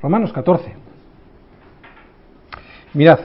[0.00, 0.74] Romanos 14.
[2.94, 3.18] Mirad,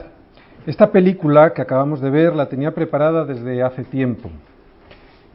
[0.66, 4.28] esta película que acabamos de ver la tenía preparada desde hace tiempo.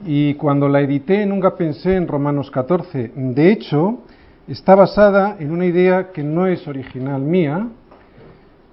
[0.05, 3.13] Y cuando la edité nunca pensé en Romanos 14.
[3.15, 3.99] De hecho,
[4.47, 7.67] está basada en una idea que no es original mía,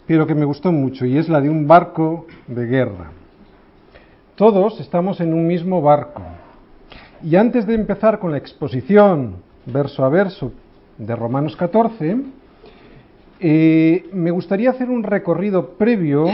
[0.06, 3.10] pero que me gustó mucho, y es la de un barco de guerra.
[4.34, 6.22] Todos estamos en un mismo barco.
[7.22, 9.36] Y antes de empezar con la exposición
[9.66, 10.52] verso a verso
[10.98, 12.16] de Romanos 14,
[13.38, 16.26] eh, me gustaría hacer un recorrido previo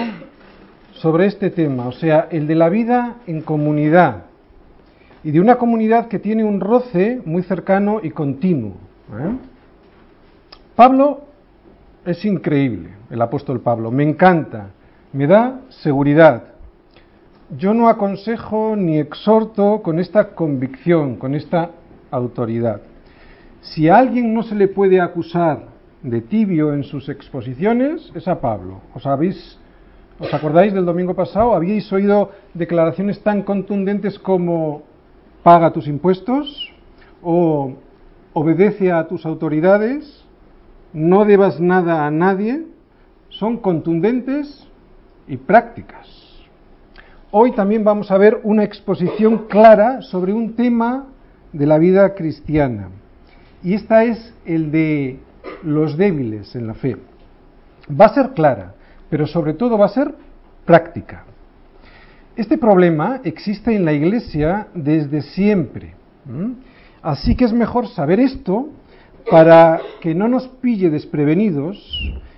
[0.93, 4.25] sobre este tema, o sea, el de la vida en comunidad,
[5.25, 8.75] y de una comunidad que tiene un roce muy cercano y continuo.
[9.19, 9.37] ¿eh?
[10.77, 11.23] Pablo
[12.05, 14.71] es increíble, el apóstol Pablo, me encanta,
[15.13, 16.45] me da seguridad.
[17.59, 21.71] Yo no aconsejo ni exhorto con esta convicción, con esta
[22.11, 22.81] autoridad.
[23.61, 25.72] Si a alguien no se le puede acusar
[26.03, 28.81] de tibio en sus exposiciones, es a Pablo.
[28.95, 29.07] ¿Os,
[30.19, 31.55] ¿Os acordáis del domingo pasado?
[31.55, 34.83] ¿Habíais oído declaraciones tan contundentes como
[35.43, 36.71] paga tus impuestos
[37.23, 37.75] o
[38.33, 40.25] obedece a tus autoridades,
[40.93, 42.67] no debas nada a nadie?
[43.29, 44.67] Son contundentes
[45.27, 46.09] y prácticas.
[47.31, 51.07] Hoy también vamos a ver una exposición clara sobre un tema
[51.53, 52.91] de la vida cristiana
[53.63, 55.19] y esta es el de
[55.63, 56.97] los débiles en la fe.
[57.89, 58.75] Va a ser clara,
[59.11, 60.15] pero sobre todo va a ser
[60.65, 61.25] práctica.
[62.37, 65.95] Este problema existe en la Iglesia desde siempre.
[67.03, 68.69] Así que es mejor saber esto
[69.31, 71.79] para que no nos pille desprevenidos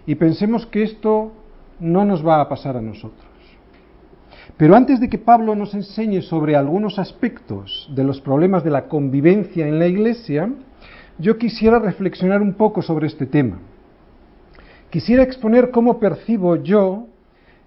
[0.06, 1.32] y pensemos que esto
[1.80, 3.24] no nos va a pasar a nosotros.
[4.56, 8.86] Pero antes de que Pablo nos enseñe sobre algunos aspectos de los problemas de la
[8.86, 10.48] convivencia en la Iglesia,
[11.18, 13.58] yo quisiera reflexionar un poco sobre este tema.
[14.90, 17.06] Quisiera exponer cómo percibo yo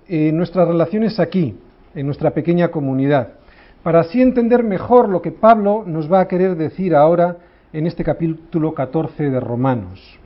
[0.07, 1.57] eh, nuestras relaciones aquí,
[1.93, 3.33] en nuestra pequeña comunidad,
[3.83, 7.37] para así entender mejor lo que Pablo nos va a querer decir ahora
[7.73, 10.19] en este capítulo 14 de Romanos.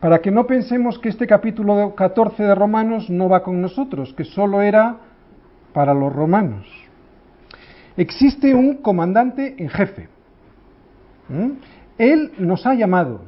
[0.00, 4.24] Para que no pensemos que este capítulo 14 de Romanos no va con nosotros, que
[4.24, 4.96] solo era
[5.72, 6.66] para los romanos.
[7.96, 10.08] Existe un comandante en jefe.
[11.98, 13.20] Él nos ha llamado,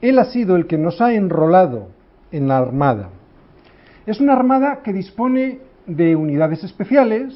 [0.00, 1.88] Él ha sido el que nos ha enrolado
[2.32, 3.10] en la armada.
[4.06, 7.34] Es una armada que dispone de unidades especiales,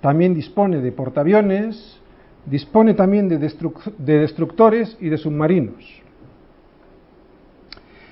[0.00, 2.00] también dispone de portaaviones,
[2.46, 6.02] dispone también de, destructores y de submarinos.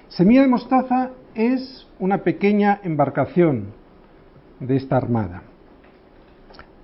[0.08, 3.66] Semilla de Mostaza es una pequeña embarcación
[4.60, 5.42] de esta armada.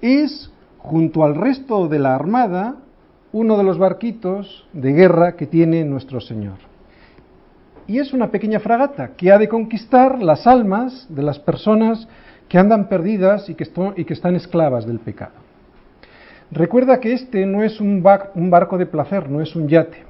[0.00, 2.76] Es, junto al resto de la armada,
[3.32, 6.56] uno de los barquitos de guerra que tiene nuestro Señor.
[7.86, 12.08] Y es una pequeña fragata que ha de conquistar las almas de las personas
[12.48, 13.64] que andan perdidas y que,
[14.12, 15.32] están esclavas del pecado.
[16.50, 18.02] Recuerda que este no es un,
[18.34, 20.04] un barco de placer, no es un yate,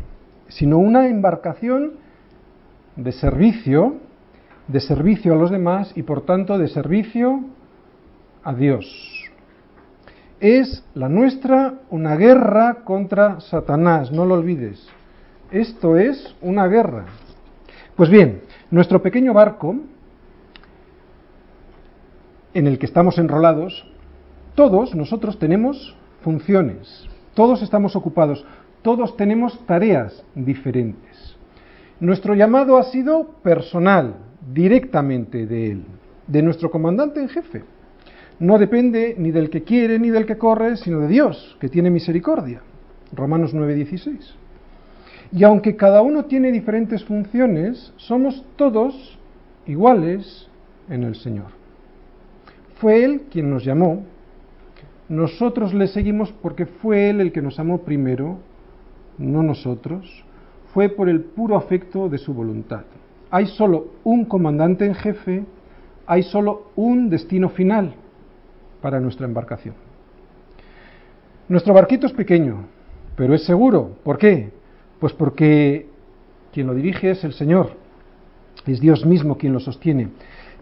[0.48, 1.94] sino una embarcación
[2.94, 3.96] de servicio,
[4.68, 7.42] de servicio a los demás y por tanto de servicio
[8.44, 9.17] a Dios
[10.40, 14.86] es la nuestra una guerra contra Satanás, no lo olvides.
[15.50, 17.06] Esto es una guerra.
[17.96, 19.76] Pues bien, nuestro pequeño barco
[22.54, 23.86] en el que estamos enrolados,
[24.54, 28.44] todos nosotros tenemos funciones, todos estamos ocupados,
[28.82, 31.36] todos tenemos tareas diferentes.
[32.00, 34.16] Nuestro llamado ha sido personal,
[34.52, 35.84] directamente de él,
[36.26, 37.64] de nuestro comandante en jefe
[38.40, 41.90] no depende ni del que quiere ni del que corre, sino de Dios, que tiene
[41.90, 42.62] misericordia.
[43.12, 44.34] Romanos 9:16.
[45.32, 49.18] Y aunque cada uno tiene diferentes funciones, somos todos
[49.66, 50.48] iguales
[50.88, 51.58] en el Señor.
[52.76, 54.04] Fue Él quien nos llamó,
[55.08, 58.38] nosotros le seguimos porque fue Él el que nos amó primero,
[59.18, 60.24] no nosotros,
[60.72, 62.84] fue por el puro afecto de su voluntad.
[63.30, 65.44] Hay solo un comandante en jefe,
[66.06, 67.94] hay solo un destino final,
[68.80, 69.74] para nuestra embarcación.
[71.48, 72.66] Nuestro barquito es pequeño,
[73.16, 73.96] pero es seguro.
[74.04, 74.50] ¿Por qué?
[75.00, 75.88] Pues porque
[76.52, 77.72] quien lo dirige es el Señor,
[78.66, 80.08] es Dios mismo quien lo sostiene.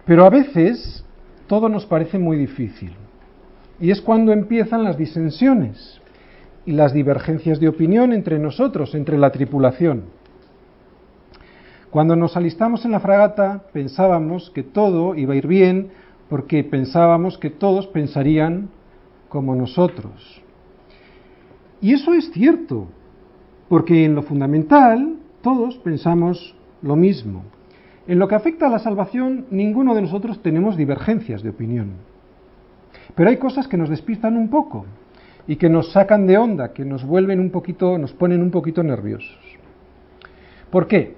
[0.04, 1.04] Pero a veces
[1.46, 2.92] todo nos parece muy difícil.
[3.80, 6.00] Y es cuando empiezan las disensiones
[6.64, 10.04] y las divergencias de opinión entre nosotros, entre la tripulación.
[11.90, 15.90] Cuando nos alistamos en la fragata pensábamos que todo iba a ir bien
[16.28, 18.68] porque pensábamos que todos pensarían
[19.28, 20.42] como nosotros.
[21.80, 22.88] Y eso es cierto,
[23.68, 27.44] porque en lo fundamental todos pensamos lo mismo.
[28.06, 31.94] En lo que afecta a la salvación, ninguno de nosotros tenemos divergencias de opinión.
[33.14, 34.86] Pero hay cosas que nos despistan un poco
[35.46, 38.82] y que nos sacan de onda, que nos vuelven un poquito, nos ponen un poquito
[38.82, 39.38] nerviosos.
[40.70, 41.14] ¿Por qué?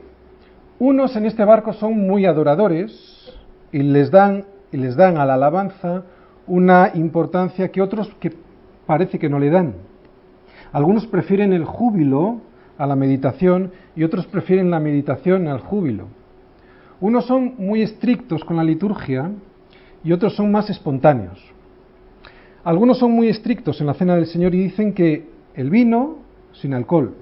[0.78, 3.34] Unos en este barco son muy adoradores
[3.72, 6.04] y les dan, y les dan a la alabanza
[6.46, 8.32] una importancia que otros que
[8.86, 9.74] parece que no le dan.
[10.72, 12.40] Algunos prefieren el júbilo
[12.76, 16.08] a la meditación y otros prefieren la meditación al júbilo.
[17.00, 19.30] Unos son muy estrictos con la liturgia
[20.02, 21.38] y otros son más espontáneos.
[22.64, 26.18] Algunos son muy estrictos en la cena del Señor y dicen que el vino
[26.52, 27.14] sin alcohol.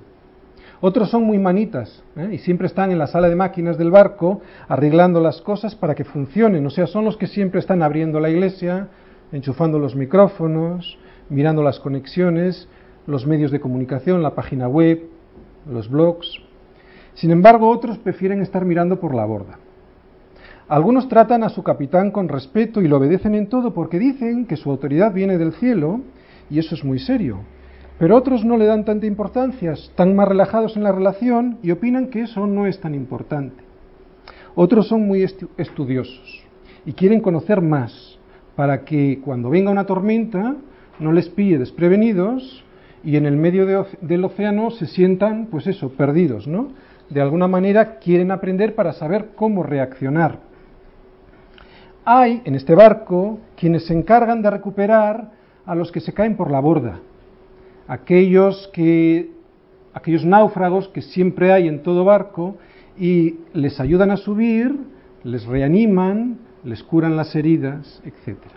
[0.86, 2.28] Otros son muy manitas ¿eh?
[2.34, 6.04] y siempre están en la sala de máquinas del barco arreglando las cosas para que
[6.04, 6.64] funcionen.
[6.64, 8.86] O sea, son los que siempre están abriendo la iglesia,
[9.32, 10.96] enchufando los micrófonos,
[11.28, 12.68] mirando las conexiones,
[13.08, 15.08] los medios de comunicación, la página web,
[15.68, 16.38] los blogs.
[17.14, 19.58] Sin embargo, otros prefieren estar mirando por la borda.
[20.68, 24.56] Algunos tratan a su capitán con respeto y lo obedecen en todo porque dicen que
[24.56, 26.02] su autoridad viene del cielo
[26.48, 27.40] y eso es muy serio.
[27.98, 32.08] Pero otros no le dan tanta importancia, están más relajados en la relación y opinan
[32.08, 33.64] que eso no es tan importante.
[34.54, 36.44] Otros son muy estudiosos
[36.84, 38.19] y quieren conocer más
[38.54, 40.56] para que cuando venga una tormenta
[40.98, 42.64] no les pille desprevenidos
[43.04, 46.69] y en el medio del océano se sientan, pues eso, perdidos, ¿no?
[47.08, 50.40] De alguna manera quieren aprender para saber cómo reaccionar.
[52.04, 55.31] Hay en este barco quienes se encargan de recuperar
[55.64, 57.00] a los que se caen por la borda,
[57.88, 59.30] aquellos que
[59.92, 62.58] aquellos náufragos que siempre hay en todo barco
[62.98, 64.76] y les ayudan a subir,
[65.24, 68.54] les reaniman, les curan las heridas, etcétera.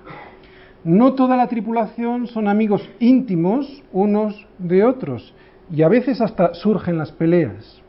[0.84, 5.34] No toda la tripulación son amigos íntimos unos de otros
[5.72, 7.82] y a veces hasta surgen las peleas.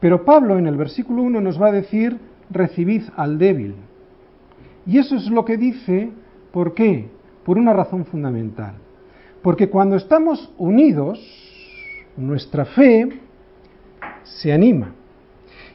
[0.00, 2.18] Pero Pablo en el versículo 1 nos va a decir,
[2.50, 3.74] recibid al débil.
[4.86, 6.10] Y eso es lo que dice,
[6.52, 7.08] ¿por qué?
[7.44, 8.74] Por una razón fundamental.
[9.42, 11.20] Porque cuando estamos unidos,
[12.16, 13.20] nuestra fe
[14.24, 14.92] se anima.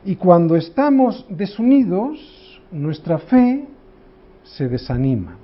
[0.06, 3.66] Y cuando estamos desunidos, nuestra fe
[4.44, 5.38] se desanima.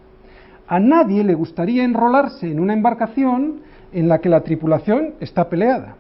[0.67, 3.61] A nadie le gustaría enrolarse en una embarcación
[3.91, 5.95] en la que la tripulación está peleada.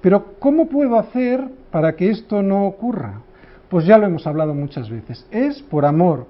[0.00, 3.20] Pero ¿cómo puedo hacer para que esto no ocurra?
[3.68, 5.26] Pues ya lo hemos hablado muchas veces.
[5.30, 6.26] Es por amor.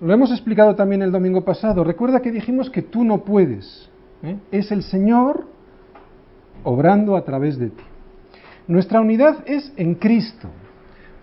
[0.00, 1.84] Lo hemos explicado también el domingo pasado.
[1.84, 3.89] Recuerda que dijimos que tú no puedes.
[4.22, 4.36] ¿Eh?
[4.50, 5.46] Es el Señor
[6.64, 7.82] obrando a través de ti.
[8.66, 10.48] Nuestra unidad es en Cristo,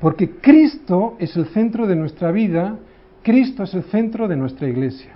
[0.01, 2.77] porque Cristo es el centro de nuestra vida,
[3.23, 5.11] Cristo es el centro de nuestra iglesia.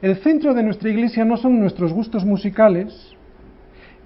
[0.00, 3.14] El centro de nuestra iglesia no son nuestros gustos musicales,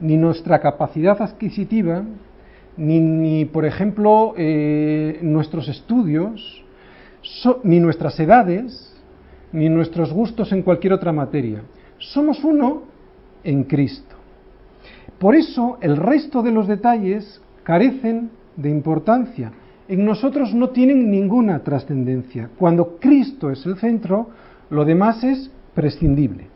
[0.00, 2.02] ni nuestra capacidad adquisitiva,
[2.76, 6.64] ni, por ejemplo, eh, nuestros estudios,
[7.62, 8.96] ni nuestras edades,
[9.52, 11.62] ni nuestros gustos en cualquier otra materia.
[12.02, 12.82] Somos uno
[13.44, 14.16] en Cristo.
[15.18, 19.52] Por eso el resto de los detalles carecen de importancia.
[19.88, 22.50] En nosotros no tienen ninguna trascendencia.
[22.58, 24.30] Cuando Cristo es el centro,
[24.70, 26.48] lo demás es prescindible.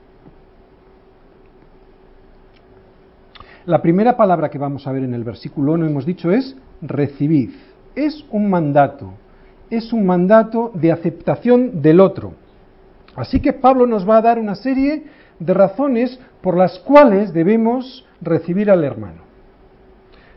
[3.66, 7.50] La primera palabra que vamos a ver en el versículo 1 hemos dicho es recibid.
[7.94, 9.12] Es un mandato,
[9.70, 12.34] es un mandato de aceptación del otro.
[13.14, 15.04] Así que Pablo nos va a dar una serie
[15.38, 19.22] de razones por las cuales debemos recibir al hermano.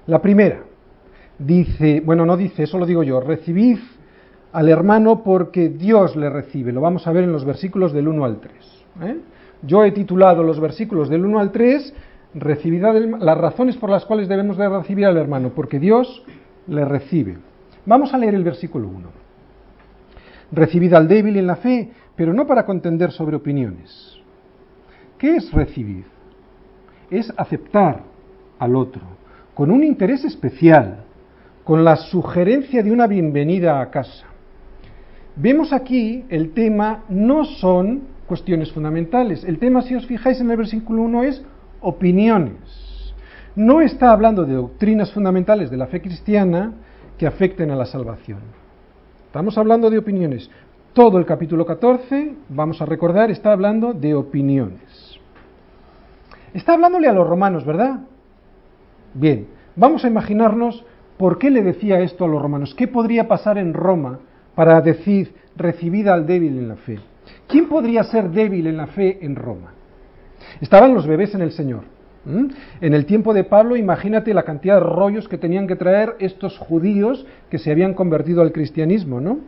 [0.07, 0.63] La primera,
[1.37, 3.79] dice, bueno, no dice, eso lo digo yo, recibid
[4.51, 6.71] al hermano porque Dios le recibe.
[6.71, 8.53] Lo vamos a ver en los versículos del 1 al 3.
[9.03, 9.17] ¿eh?
[9.61, 11.93] Yo he titulado los versículos del 1 al 3
[12.33, 16.23] las razones por las cuales debemos de recibir al hermano, porque Dios
[16.67, 17.37] le recibe.
[17.85, 19.09] Vamos a leer el versículo 1.
[20.51, 24.18] Recibid al débil en la fe, pero no para contender sobre opiniones.
[25.19, 26.05] ¿Qué es recibir?
[27.11, 28.03] Es aceptar
[28.57, 29.01] al otro,
[29.53, 31.03] con un interés especial,
[31.65, 34.25] con la sugerencia de una bienvenida a casa.
[35.35, 39.43] Vemos aquí el tema no son cuestiones fundamentales.
[39.43, 41.43] El tema, si os fijáis en el versículo 1, es
[41.81, 43.13] opiniones.
[43.57, 46.71] No está hablando de doctrinas fundamentales de la fe cristiana
[47.17, 48.39] que afecten a la salvación.
[49.25, 50.49] Estamos hablando de opiniones.
[50.93, 55.08] Todo el capítulo 14, vamos a recordar, está hablando de opiniones.
[56.53, 57.99] Está hablándole a los romanos, ¿verdad?
[59.13, 60.85] Bien, vamos a imaginarnos
[61.17, 62.73] por qué le decía esto a los romanos.
[62.75, 64.19] ¿Qué podría pasar en Roma
[64.55, 66.99] para decir recibida al débil en la fe?
[67.47, 69.73] ¿Quién podría ser débil en la fe en Roma?
[70.61, 71.83] Estaban los bebés en el Señor.
[72.25, 76.57] En el tiempo de Pablo, imagínate la cantidad de rollos que tenían que traer estos
[76.57, 79.39] judíos que se habían convertido al cristianismo, ¿no?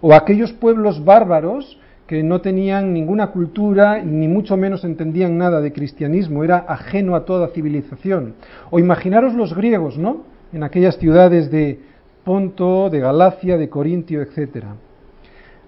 [0.00, 1.78] O aquellos pueblos bárbaros
[2.10, 7.24] que no tenían ninguna cultura ni mucho menos entendían nada de cristianismo, era ajeno a
[7.24, 8.34] toda civilización.
[8.72, 10.24] O imaginaros los griegos, ¿no?
[10.52, 11.78] En aquellas ciudades de
[12.24, 14.64] Ponto, de Galacia, de Corintio, etc.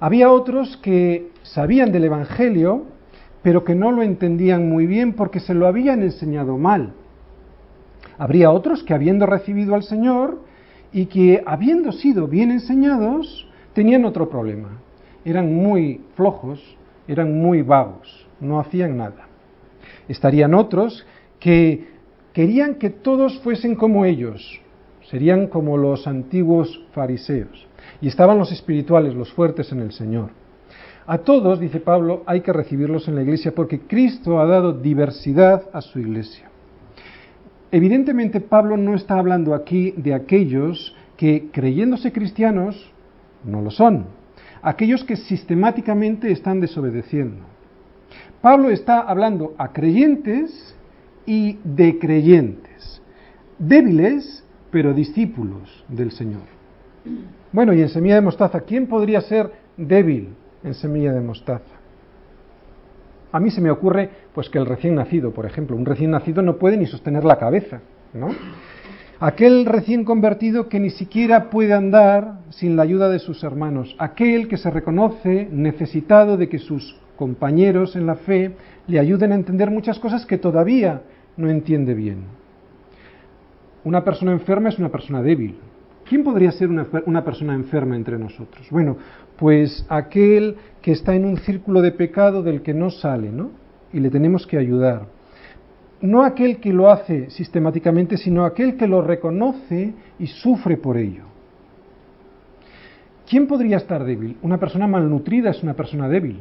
[0.00, 2.87] Había otros que sabían del Evangelio,
[3.44, 6.92] pero que no lo entendían muy bien porque se lo habían enseñado mal.
[8.18, 10.40] Habría otros que habiendo recibido al Señor
[10.92, 14.80] y que habiendo sido bien enseñados, tenían otro problema.
[15.25, 16.61] Eran muy flojos,
[17.07, 19.26] eran muy vagos, no hacían nada.
[20.09, 21.07] Estarían otros
[21.38, 21.88] que
[22.33, 24.61] querían que todos fuesen como ellos,
[25.11, 27.67] serían como los antiguos fariseos.
[28.00, 30.31] Y estaban los espirituales, los fuertes en el Señor.
[31.07, 35.64] A todos, dice Pablo, hay que recibirlos en la iglesia porque Cristo ha dado diversidad
[35.73, 36.49] a su iglesia.
[37.73, 42.93] Evidentemente Pablo no está hablando aquí de aquellos que creyéndose cristianos
[43.45, 44.07] no lo son,
[44.62, 47.45] aquellos que sistemáticamente están desobedeciendo.
[48.40, 50.76] Pablo está hablando a creyentes
[51.26, 53.02] y de creyentes,
[53.59, 56.42] débiles pero discípulos del Señor.
[57.52, 61.64] Bueno, y en semilla de mostaza, ¿quién podría ser débil en semilla de mostaza.
[63.33, 66.42] A mí se me ocurre pues que el recién nacido, por ejemplo, un recién nacido
[66.42, 67.81] no puede ni sostener la cabeza,
[68.12, 68.28] ¿no?
[69.25, 74.49] Aquel recién convertido que ni siquiera puede andar sin la ayuda de sus hermanos, aquel
[74.49, 78.57] que se reconoce necesitado de que sus compañeros en la fe
[78.88, 81.02] le ayuden a entender muchas cosas que todavía
[81.37, 82.25] no entiende bien.
[83.85, 85.55] Una persona enferma es una persona débil,
[86.05, 88.67] ¿Quién podría ser una, persona enferma entre nosotros?
[88.71, 88.97] Bueno,
[89.38, 93.50] pues aquel que está en un círculo de pecado del que no sale, ¿no?
[93.93, 95.07] Y le tenemos que ayudar.
[96.02, 101.25] No aquel que lo hace sistemáticamente, sino aquel que lo reconoce y sufre por ello.
[103.28, 104.37] ¿Quién podría estar débil?
[104.42, 106.40] Una persona malnutrida es una persona débil.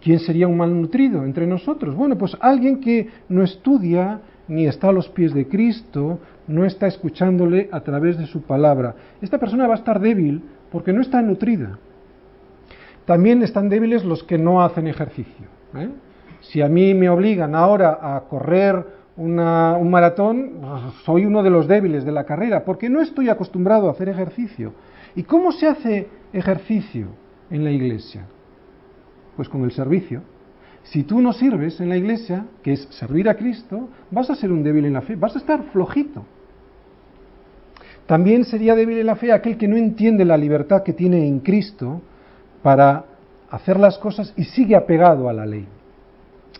[0.00, 1.96] ¿Quién sería un malnutrido entre nosotros?
[1.96, 6.86] Bueno, pues alguien que no estudia, ni está a los pies de Cristo, no está
[6.86, 8.94] escuchándole a través de su palabra.
[9.20, 11.78] Esta persona va a estar débil porque no está nutrida.
[13.04, 15.46] También están débiles los que no hacen ejercicio.
[15.74, 15.88] ¿eh?
[16.50, 18.84] Si a mí me obligan ahora a correr
[19.16, 20.60] un maratón,
[21.04, 24.72] soy uno de los débiles de la carrera, porque no estoy acostumbrado a hacer ejercicio.
[25.14, 27.08] ¿Y cómo se hace ejercicio
[27.50, 28.26] en la iglesia?
[29.36, 30.22] Pues con el servicio.
[30.82, 34.52] Si tú no sirves en la iglesia, que es servir a Cristo, vas a ser
[34.52, 36.26] un débil en la fe, vas a estar flojito.
[38.06, 41.40] También sería débil en la fe aquel que no entiende la libertad que tiene en
[41.40, 42.02] Cristo
[42.62, 43.06] para
[43.50, 45.66] hacer las cosas y sigue apegado a la ley.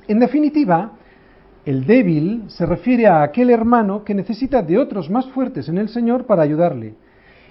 [0.09, 0.93] En definitiva,
[1.65, 5.89] el débil se refiere a aquel hermano que necesita de otros más fuertes en el
[5.89, 6.95] Señor para ayudarle.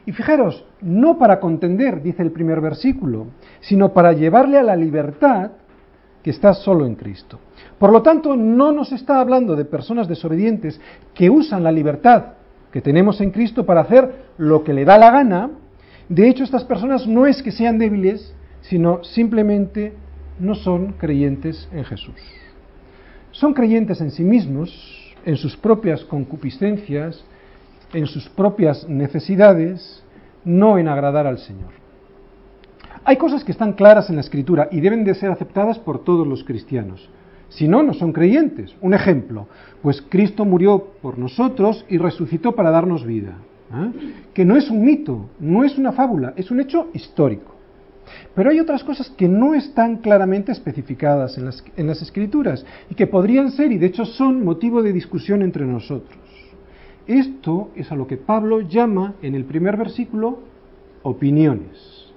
[0.05, 3.27] Y fijaros, no para contender, dice el primer versículo,
[3.61, 5.51] sino para llevarle a la libertad
[6.21, 7.39] que está solo en Cristo.
[7.79, 10.79] Por lo tanto, no nos está hablando de personas desobedientes
[11.13, 12.33] que usan la libertad
[12.71, 15.51] que tenemos en Cristo para hacer lo que le da la gana.
[16.09, 19.93] De hecho, estas personas no es que sean débiles, sino simplemente
[20.39, 22.15] no son creyentes en Jesús.
[23.33, 24.71] Son creyentes en sí mismos,
[25.25, 27.25] en sus propias concupiscencias,
[27.91, 30.03] en sus propias necesidades,
[30.45, 31.71] no en agradar al Señor.
[33.03, 36.27] Hay cosas que están claras en la Escritura y deben de ser aceptadas por todos
[36.27, 37.09] los cristianos.
[37.49, 38.75] Si no, no son creyentes.
[38.81, 39.47] Un ejemplo,
[39.81, 43.37] pues Cristo murió por nosotros y resucitó para darnos vida.
[43.73, 44.13] ¿eh?
[44.35, 47.52] Que no es un mito, no es una fábula, es un hecho histórico.
[48.35, 51.45] Pero hay otras cosas que no están claramente especificadas en
[51.87, 56.19] las, escrituras y que podrían ser y de hecho son motivo de discusión entre nosotros.
[57.07, 60.39] Esto es a lo que Pablo llama en el primer versículo
[61.03, 62.11] opiniones.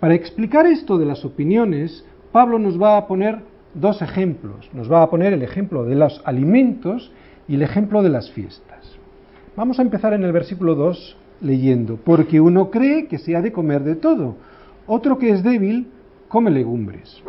[0.00, 3.40] Para explicar esto de las opiniones, Pablo nos va a poner
[3.74, 4.70] dos ejemplos.
[4.72, 7.12] Nos va a poner el ejemplo de los alimentos
[7.48, 8.96] y el ejemplo de las fiestas.
[9.56, 13.52] Vamos a empezar en el versículo 2 leyendo, porque uno cree que se ha de
[13.52, 14.36] comer de todo,
[14.86, 15.88] otro que es débil
[16.28, 17.22] come legumbres.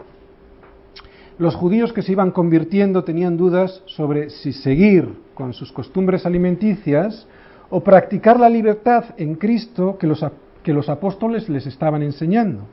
[1.38, 7.28] Los judíos que se iban convirtiendo tenían dudas sobre si seguir con sus costumbres alimenticias
[7.70, 10.24] o practicar la libertad en Cristo que los
[10.66, 12.64] que los apóstoles les estaban enseñando.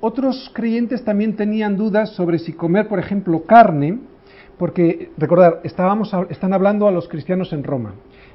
[0.00, 4.00] Otros creyentes también tenían dudas sobre si comer, por ejemplo, carne,
[4.58, 7.94] porque, recordar, estábamos, están hablando a los cristianos en Roma,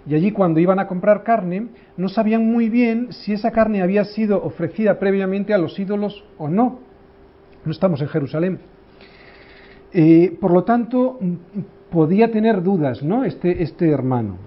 [0.09, 4.03] y allí cuando iban a comprar carne, no sabían muy bien si esa carne había
[4.05, 6.79] sido ofrecida previamente a los ídolos o no.
[7.63, 8.59] No estamos en Jerusalén.
[9.93, 11.19] Eh, por lo tanto,
[11.91, 13.23] podía tener dudas, ¿no?
[13.23, 14.37] Este, este hermano.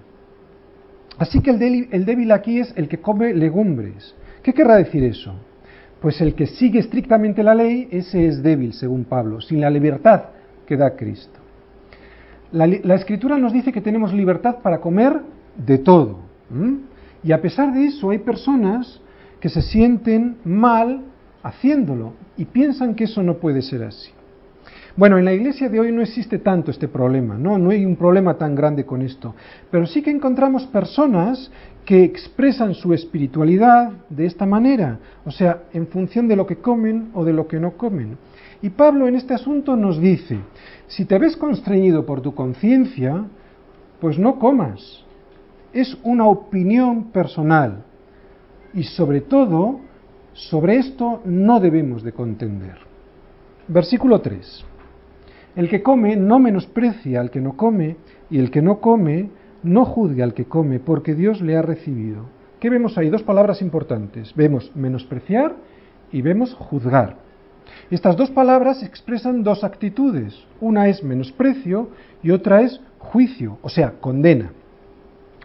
[1.19, 4.17] Así que el débil, el débil aquí es el que come legumbres.
[4.43, 5.33] ¿Qué querrá decir eso?
[6.01, 10.25] Pues el que sigue estrictamente la ley, ese es débil, según Pablo, sin la libertad
[10.67, 11.39] que da Cristo.
[12.51, 15.21] La, escritura nos dice que tenemos libertad para comer
[15.57, 16.19] de todo.
[17.23, 19.01] Y a pesar de eso hay personas
[19.41, 21.03] que se sienten mal
[21.43, 24.11] haciéndolo y piensan que eso no puede ser así.
[24.95, 27.57] Bueno, en la iglesia de hoy no existe tanto este problema, ¿no?
[27.57, 29.35] No hay un problema tan grande con esto.
[29.71, 31.51] Pero sí que encontramos personas
[31.87, 37.11] que expresan su espiritualidad de esta manera, o sea, en función de lo que comen
[37.15, 38.19] o de lo que no comen.
[38.61, 40.39] Y Pablo en este asunto nos dice,
[40.87, 43.25] si te ves constreñido por tu conciencia,
[43.99, 45.05] pues no comas.
[45.73, 47.85] Es una opinión personal.
[48.75, 49.81] Y sobre todo,
[50.33, 52.77] sobre esto no debemos de contender.
[53.69, 54.65] Versículo 3.
[55.57, 57.97] El que come no menosprecia al que no come,
[58.31, 59.31] y el que no come
[59.63, 62.25] no juzgue al que come, porque Dios le ha recibido.
[62.59, 63.11] ¿Qué vemos ahí?
[63.11, 64.35] Dos palabras importantes.
[64.35, 65.57] Vemos menospreciar
[66.11, 67.17] y vemos juzgar.
[67.91, 70.35] Estas dos palabras expresan dos actitudes.
[70.61, 71.91] Una es menosprecio
[72.23, 74.53] y otra es juicio, o sea, condena.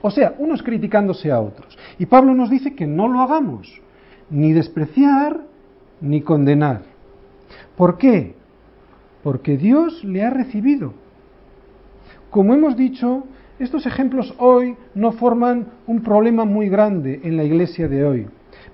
[0.01, 1.77] O sea, unos criticándose a otros.
[1.97, 3.81] Y Pablo nos dice que no lo hagamos,
[4.29, 5.41] ni despreciar
[6.01, 6.81] ni condenar.
[7.75, 8.37] ¿Por qué?
[9.27, 10.93] porque Dios le ha recibido.
[12.29, 13.25] Como hemos dicho,
[13.59, 18.27] estos ejemplos hoy no forman un problema muy grande en la iglesia de hoy,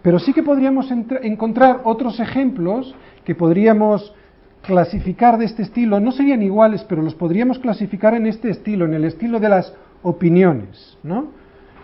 [0.04, 2.94] pero sí que podríamos encontrar otros ejemplos
[3.26, 4.14] que podríamos
[4.62, 8.94] clasificar de este estilo, no serían iguales, pero los podríamos clasificar en este estilo, en
[8.94, 9.74] el estilo de las
[10.04, 11.28] opiniones, ¿no?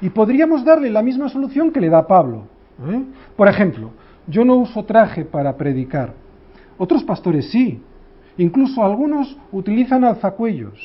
[0.02, 2.44] Y podríamos darle la misma solución que le da Pablo.
[2.88, 3.04] ¿eh?
[3.36, 3.92] Por ejemplo,
[4.28, 6.14] yo no uso traje para predicar.
[6.78, 7.82] Otros pastores sí,
[8.40, 10.80] Incluso algunos utilizan alzacuellos.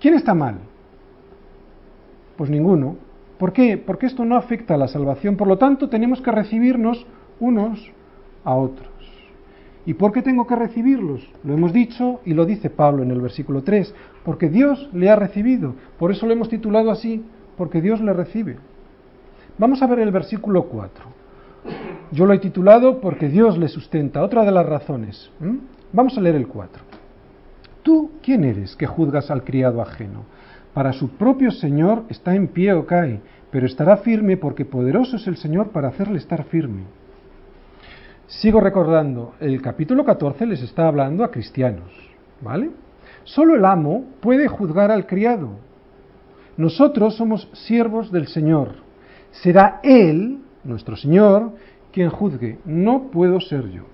[0.00, 0.56] ¿Quién está mal?
[2.38, 2.96] Pues ninguno.
[3.36, 3.76] ¿Por qué?
[3.76, 5.36] Porque esto no afecta a la salvación.
[5.36, 7.06] Por lo tanto, tenemos que recibirnos
[7.38, 7.92] unos
[8.44, 8.88] a otros.
[9.86, 11.26] ¿Y por qué tengo que recibirlos?
[11.44, 13.94] Lo hemos dicho y lo dice Pablo en el versículo 3.
[14.24, 15.74] Porque Dios le ha recibido.
[15.98, 17.24] Por eso lo hemos titulado así,
[17.56, 18.56] porque Dios le recibe.
[19.58, 21.04] Vamos a ver el versículo 4.
[22.10, 24.22] Yo lo he titulado porque Dios le sustenta.
[24.24, 25.30] Otra de las razones.
[25.92, 26.82] Vamos a leer el 4.
[27.84, 30.24] ¿Tú quién eres que juzgas al criado ajeno?
[30.74, 33.20] Para su propio Señor está en pie o cae,
[33.52, 36.82] pero estará firme porque poderoso es el Señor para hacerle estar firme.
[38.28, 41.92] Sigo recordando, el capítulo 14 les está hablando a cristianos,
[42.40, 42.70] ¿vale?
[43.22, 45.50] Solo el amo puede juzgar al criado.
[46.56, 48.74] Nosotros somos siervos del Señor.
[49.30, 51.52] Será Él, nuestro Señor,
[51.92, 53.84] quien juzgue, no puedo ser yo.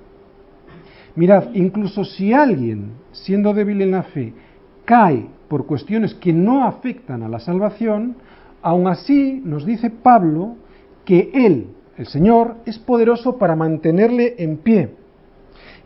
[1.15, 4.33] Mirad, incluso si alguien, siendo débil en la fe,
[4.87, 8.17] cae por cuestiones que no afectan a la salvación,
[8.63, 10.57] aún así nos dice Pablo
[11.05, 11.67] que Él,
[11.97, 14.95] el Señor, es poderoso para mantenerle en pie.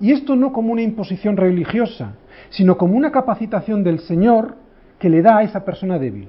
[0.00, 2.14] Y esto no como una imposición religiosa,
[2.50, 4.56] sino como una capacitación del Señor
[4.98, 6.28] que le da a esa persona débil.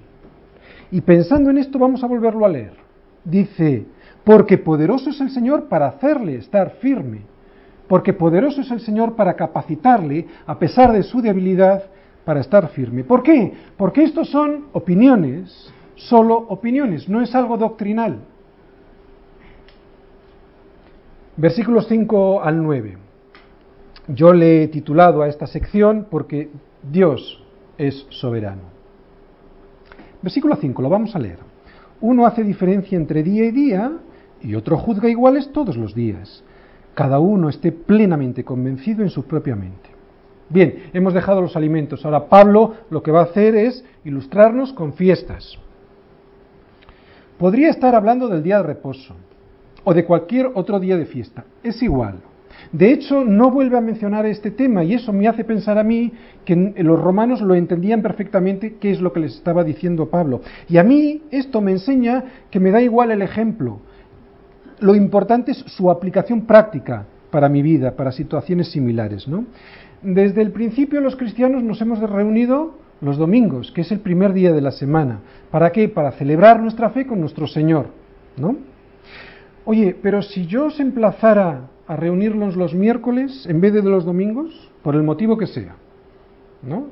[0.92, 2.74] Y pensando en esto vamos a volverlo a leer.
[3.24, 3.86] Dice,
[4.24, 7.22] porque poderoso es el Señor para hacerle estar firme
[7.88, 11.84] porque poderoso es el Señor para capacitarle, a pesar de su debilidad,
[12.26, 13.04] para estar firme.
[13.04, 13.54] ¿Por qué?
[13.78, 18.20] Porque estos son opiniones, solo opiniones, no es algo doctrinal.
[21.38, 22.98] Versículos 5 al 9.
[24.10, 26.50] Yo le he titulado a esta sección porque
[26.84, 27.44] Dios
[27.78, 28.64] es soberano.
[30.22, 31.40] Versículo 5, lo vamos a leer.
[32.02, 33.92] Uno hace diferencia entre día y día
[34.42, 36.44] y otro juzga iguales todos los días
[36.98, 39.92] cada uno esté plenamente convencido en su propia mente.
[40.50, 42.04] Bien, hemos dejado los alimentos.
[42.04, 45.60] Ahora Pablo lo que va a hacer es ilustrarnos con fiestas.
[47.38, 49.14] Podría estar hablando del día de reposo
[49.84, 51.46] o de cualquier otro día de fiesta.
[51.64, 52.16] Es igual.
[52.72, 56.12] De hecho, no vuelve a mencionar este tema y eso me hace pensar a mí
[56.44, 60.42] que los romanos lo entendían perfectamente qué es lo que les estaba diciendo Pablo.
[60.68, 63.80] Y a mí esto me enseña que me da igual el ejemplo
[64.80, 69.28] lo importante es su aplicación práctica para mi vida, para situaciones similares.
[69.28, 69.46] ¿no?
[70.02, 74.52] Desde el principio los cristianos nos hemos reunido los domingos, que es el primer día
[74.52, 75.20] de la semana.
[75.52, 75.90] ¿Para qué?
[75.90, 77.88] Para celebrar nuestra fe con nuestro Señor.
[78.38, 78.56] ¿no?
[79.70, 84.72] Oye, pero si yo os emplazara a reunirnos los miércoles en vez de los domingos,
[84.82, 85.76] por el motivo que sea,
[86.64, 86.88] ¿no?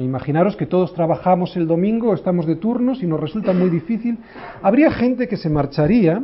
[0.00, 4.18] Imaginaros que todos trabajamos el domingo, estamos de turnos y nos resulta muy difícil.
[4.62, 6.22] Habría gente que se marcharía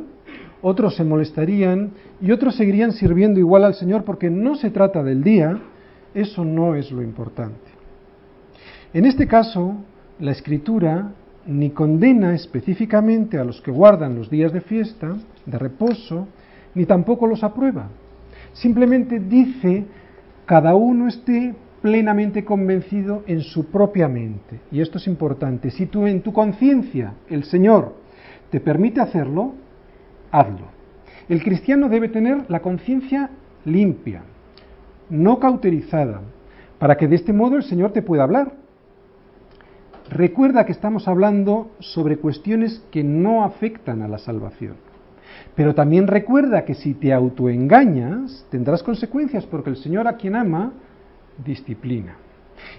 [0.62, 1.90] otros se molestarían
[2.20, 5.58] y otros seguirían sirviendo igual al Señor porque no se trata del día,
[6.14, 7.58] eso no es lo importante.
[8.94, 9.74] En este caso,
[10.20, 11.10] la escritura
[11.46, 16.28] ni condena específicamente a los que guardan los días de fiesta, de reposo,
[16.74, 17.88] ni tampoco los aprueba.
[18.52, 19.84] Simplemente dice,
[20.46, 24.60] cada uno esté plenamente convencido en su propia mente.
[24.70, 25.70] Y esto es importante.
[25.70, 27.94] Si tú en tu conciencia el Señor
[28.50, 29.54] te permite hacerlo,
[30.30, 30.66] hazlo.
[31.28, 33.30] El cristiano debe tener la conciencia
[33.64, 34.22] limpia,
[35.10, 36.20] no cauterizada,
[36.78, 38.52] para que de este modo el Señor te pueda hablar.
[40.10, 44.74] Recuerda que estamos hablando sobre cuestiones que no afectan a la salvación.
[45.54, 50.72] Pero también recuerda que si te autoengañas, tendrás consecuencias porque el Señor a quien ama,
[51.44, 52.16] disciplina.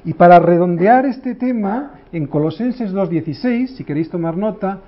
[0.06, 4.82] Y para redondear este tema, en Colosenses 2.16, si queréis tomar nota,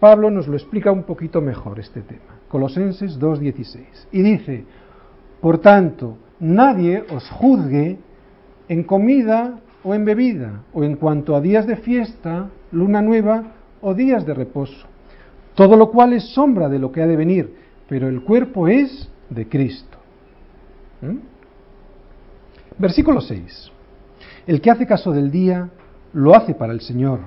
[0.00, 2.40] Pablo nos lo explica un poquito mejor este tema.
[2.48, 3.84] Colosenses 2.16.
[4.12, 4.64] Y dice,
[5.40, 7.98] por tanto, nadie os juzgue
[8.68, 13.44] en comida o en bebida, o en cuanto a días de fiesta, luna nueva
[13.82, 14.86] o días de reposo.
[15.54, 17.54] Todo lo cual es sombra de lo que ha de venir,
[17.88, 19.98] pero el cuerpo es de Cristo.
[21.02, 21.18] ¿Mm?
[22.78, 23.70] Versículo 6.
[24.46, 25.68] El que hace caso del día,
[26.14, 27.20] lo hace para el Señor.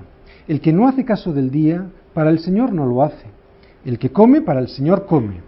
[0.48, 3.28] El que no hace caso del día, para el Señor no lo hace.
[3.86, 5.42] El que come, para el Señor come,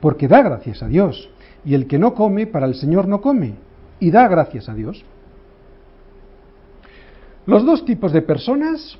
[0.00, 1.30] porque da gracias a Dios.
[1.64, 3.54] Y el que no come, para el Señor no come,
[3.98, 5.04] y da gracias a Dios.
[7.46, 8.98] Los dos tipos de personas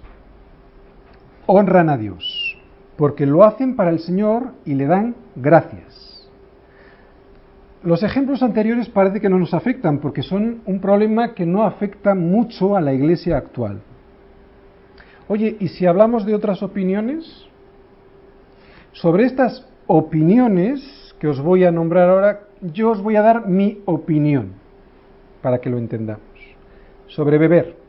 [1.47, 2.59] honran a Dios,
[2.97, 6.29] porque lo hacen para el Señor y le dan gracias.
[7.83, 12.15] Los ejemplos anteriores parece que no nos afectan, porque son un problema que no afecta
[12.15, 13.81] mucho a la iglesia actual.
[15.29, 17.47] Oye, ¿y si hablamos de otras opiniones?
[18.93, 23.81] Sobre estas opiniones que os voy a nombrar ahora, yo os voy a dar mi
[23.87, 24.53] opinión,
[25.41, 26.25] para que lo entendamos.
[27.07, 27.84] Sobre beber.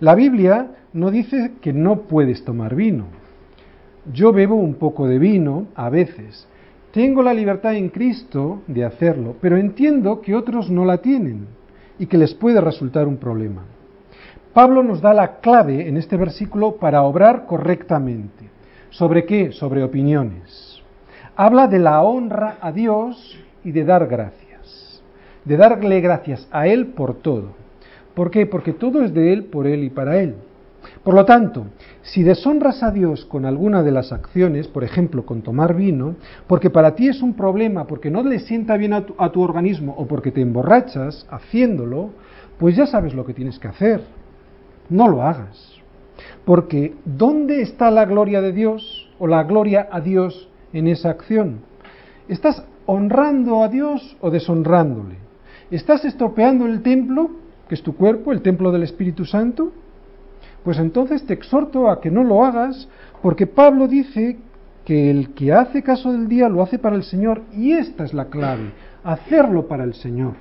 [0.00, 3.06] La Biblia no dice que no puedes tomar vino.
[4.12, 6.48] Yo bebo un poco de vino a veces.
[6.92, 11.46] Tengo la libertad en Cristo de hacerlo, pero entiendo que otros no la tienen
[11.98, 13.62] y que les puede resultar un problema.
[14.52, 18.50] Pablo nos da la clave en este versículo para obrar correctamente.
[18.90, 19.52] ¿Sobre qué?
[19.52, 20.82] Sobre opiniones.
[21.36, 25.02] Habla de la honra a Dios y de dar gracias.
[25.44, 27.59] De darle gracias a Él por todo.
[28.20, 28.44] ¿Por qué?
[28.44, 30.34] Porque todo es de Él, por Él y para Él.
[31.02, 31.68] Por lo tanto,
[32.02, 36.68] si deshonras a Dios con alguna de las acciones, por ejemplo, con tomar vino, porque
[36.68, 39.94] para ti es un problema, porque no le sienta bien a tu, a tu, organismo
[39.96, 42.10] o porque te emborrachas haciéndolo,
[42.58, 44.02] pues ya sabes lo que tienes que hacer.
[44.90, 45.76] No lo hagas.
[46.44, 51.60] Porque ¿dónde está la gloria de Dios o la gloria a Dios en esa acción?
[52.28, 55.16] ¿Estás honrando a Dios o deshonrándole?
[55.70, 59.70] ¿Estás estropeando el templo que es tu cuerpo, el templo del Espíritu Santo,
[60.64, 62.88] pues entonces te exhorto a que no lo hagas,
[63.22, 64.38] porque Pablo dice
[64.84, 68.12] que el que hace caso del día lo hace para el Señor, y esta es
[68.12, 68.72] la clave,
[69.04, 70.32] hacerlo para el Señor.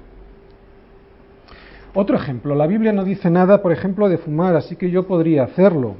[1.93, 5.43] Otro ejemplo, la Biblia no dice nada, por ejemplo, de fumar, así que yo podría
[5.43, 5.97] hacerlo.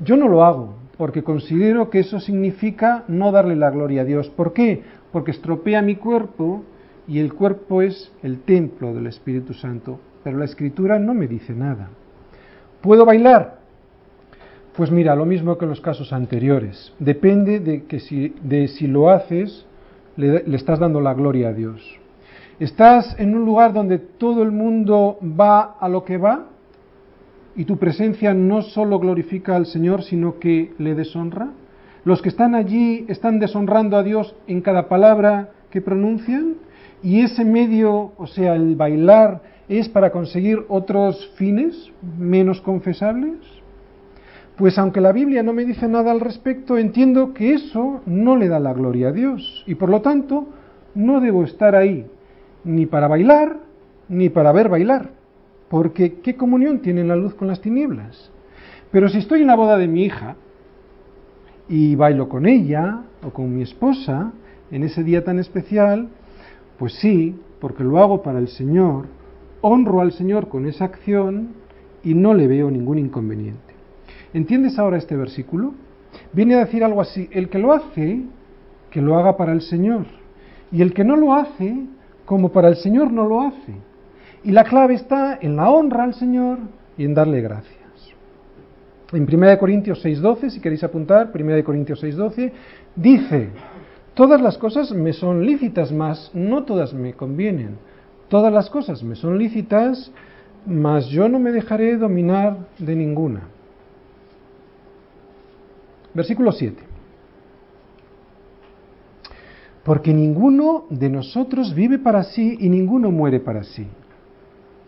[0.00, 4.30] Yo no lo hago, porque considero que eso significa no darle la gloria a Dios.
[4.30, 4.82] ¿Por qué?
[5.12, 6.64] Porque estropea mi cuerpo
[7.06, 11.54] y el cuerpo es el templo del Espíritu Santo pero la escritura no me dice
[11.54, 11.88] nada.
[12.80, 13.58] ¿Puedo bailar?
[14.76, 16.92] Pues mira, lo mismo que en los casos anteriores.
[16.98, 19.64] Depende de, que si, de si lo haces,
[20.16, 21.80] le, le estás dando la gloria a Dios.
[22.58, 26.46] ¿Estás en un lugar donde todo el mundo va a lo que va?
[27.54, 31.50] ¿Y tu presencia no solo glorifica al Señor, sino que le deshonra?
[32.02, 36.56] ¿Los que están allí están deshonrando a Dios en cada palabra que pronuncian?
[37.00, 43.36] ¿Y ese medio, o sea, el bailar, es para conseguir otros fines menos confesables?
[44.56, 48.48] Pues aunque la Biblia no me dice nada al respecto, entiendo que eso no le
[48.48, 50.46] da la gloria a Dios y por lo tanto
[50.94, 52.06] no debo estar ahí
[52.64, 53.58] ni para bailar
[54.08, 55.10] ni para ver bailar,
[55.68, 58.30] porque ¿qué comunión tiene la luz con las tinieblas?
[58.90, 60.36] Pero si estoy en la boda de mi hija
[61.68, 64.32] y bailo con ella o con mi esposa
[64.70, 66.08] en ese día tan especial,
[66.78, 69.06] pues sí, porque lo hago para el Señor,
[69.66, 71.48] honro al Señor con esa acción
[72.04, 73.74] y no le veo ningún inconveniente.
[74.32, 75.74] ¿Entiendes ahora este versículo?
[76.32, 78.22] Viene a decir algo así, el que lo hace,
[78.90, 80.06] que lo haga para el Señor,
[80.70, 81.84] y el que no lo hace,
[82.24, 83.74] como para el Señor no lo hace.
[84.44, 86.58] Y la clave está en la honra al Señor
[86.96, 87.76] y en darle gracias.
[89.12, 92.52] En 1 Corintios 6:12, si queréis apuntar, 1 Corintios 6:12,
[92.94, 93.50] dice,
[94.14, 97.78] todas las cosas me son lícitas, mas no todas me convienen.
[98.28, 100.10] Todas las cosas me son lícitas,
[100.66, 103.42] mas yo no me dejaré dominar de ninguna.
[106.12, 106.82] Versículo 7.
[109.84, 113.86] Porque ninguno de nosotros vive para sí y ninguno muere para sí.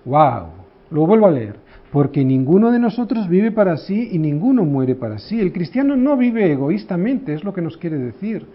[0.05, 0.49] ¡Wow!
[0.91, 1.57] Lo vuelvo a leer.
[1.93, 5.41] Porque ninguno de nosotros vive para sí y ninguno muere para sí.
[5.41, 8.47] El cristiano no vive egoístamente, es lo que nos quiere decir.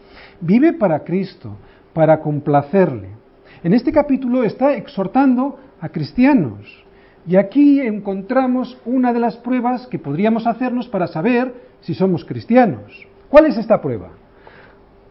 [0.42, 1.56] Vive para Cristo,
[1.94, 3.23] para complacerle.
[3.62, 6.84] En este capítulo está exhortando a cristianos.
[7.28, 13.08] Y aquí encontramos una de las pruebas que podríamos hacernos para saber si somos cristianos.
[13.30, 14.12] ¿Cuál es esta prueba?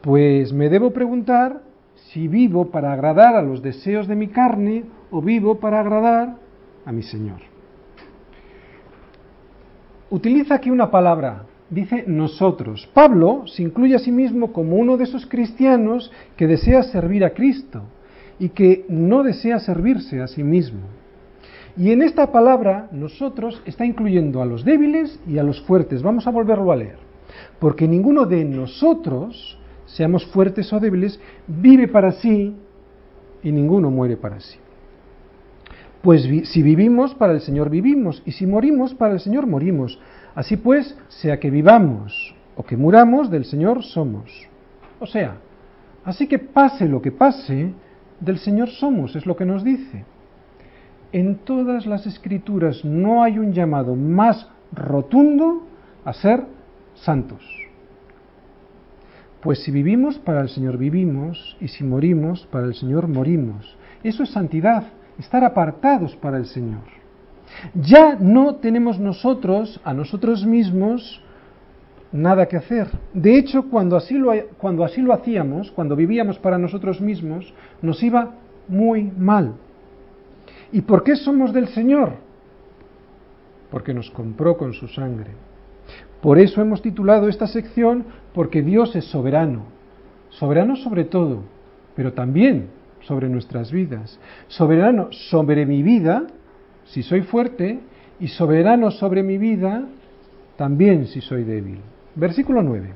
[0.02, 1.62] Pues me debo preguntar
[1.94, 6.36] si vivo para agradar a los deseos de mi carne o vivo para agradar
[6.84, 7.40] a mi Señor.
[10.10, 12.90] Utiliza aquí una palabra, dice nosotros.
[12.92, 17.30] Pablo se incluye a sí mismo como uno de esos cristianos que desea servir a
[17.30, 17.84] Cristo
[18.42, 20.80] y que no desea servirse a sí mismo.
[21.76, 26.02] Y en esta palabra nosotros está incluyendo a los débiles y a los fuertes.
[26.02, 26.98] Vamos a volverlo a leer.
[27.60, 32.56] Porque ninguno de nosotros, seamos fuertes o débiles, vive para sí
[33.44, 34.58] y ninguno muere para sí.
[36.02, 40.00] Pues si vivimos, para el Señor vivimos, y si morimos, para el Señor morimos.
[40.34, 44.48] Así pues, sea que vivamos o que muramos, del Señor somos.
[44.98, 45.36] O sea,
[46.04, 47.72] así que pase lo que pase,
[48.24, 50.04] del Señor somos, es lo que nos dice.
[51.12, 55.66] En todas las escrituras no hay un llamado más rotundo
[56.04, 56.44] a ser
[56.94, 57.42] santos.
[59.42, 63.76] Pues si vivimos, para el Señor vivimos, y si morimos, para el Señor morimos.
[64.04, 64.84] Eso es santidad,
[65.18, 66.84] estar apartados para el Señor.
[67.74, 71.21] Ya no tenemos nosotros, a nosotros mismos,
[72.12, 72.88] nada que hacer.
[73.12, 78.02] De hecho, cuando así lo, cuando así lo hacíamos, cuando vivíamos para nosotros mismos, nos
[78.02, 78.34] iba
[78.68, 79.54] muy mal.
[80.70, 82.14] ¿Y por qué somos del Señor?
[83.70, 85.30] Porque nos compró con su sangre.
[86.20, 89.64] Por eso hemos titulado esta sección porque Dios es soberano.
[90.30, 91.42] Soberano sobre todo,
[91.96, 92.68] pero también
[93.00, 94.18] sobre nuestras vidas.
[94.48, 96.26] Soberano sobre mi vida,
[96.84, 97.80] si soy fuerte,
[98.20, 99.84] y soberano sobre mi vida,
[100.56, 101.80] también si soy débil.
[102.14, 102.90] Versículo 9.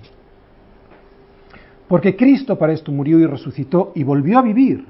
[1.88, 4.86] Porque Cristo para esto murió y resucitó y volvió a vivir,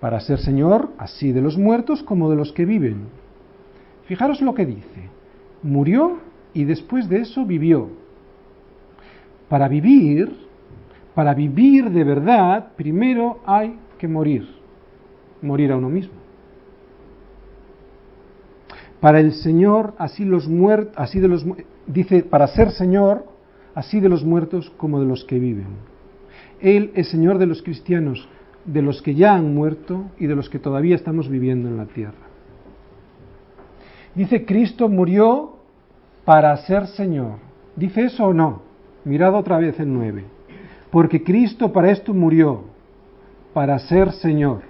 [0.00, 3.06] para ser Señor así de los muertos como de los que viven.
[4.06, 5.08] Fijaros lo que dice.
[5.62, 6.18] Murió
[6.52, 7.88] y después de eso vivió.
[9.48, 10.36] Para vivir,
[11.14, 14.46] para vivir de verdad, primero hay que morir,
[15.40, 16.14] morir a uno mismo.
[19.00, 21.44] Para el Señor, así los muertos, así de los
[21.86, 23.26] dice, para ser Señor,
[23.74, 25.66] así de los muertos como de los que viven.
[26.60, 28.28] Él es Señor de los cristianos,
[28.64, 31.86] de los que ya han muerto y de los que todavía estamos viviendo en la
[31.86, 32.14] tierra.
[34.14, 35.56] Dice, Cristo murió
[36.24, 37.38] para ser Señor.
[37.76, 38.62] ¿Dice eso o no?
[39.04, 40.24] Mirad otra vez el 9.
[40.90, 42.64] Porque Cristo para esto murió,
[43.52, 44.62] para ser Señor.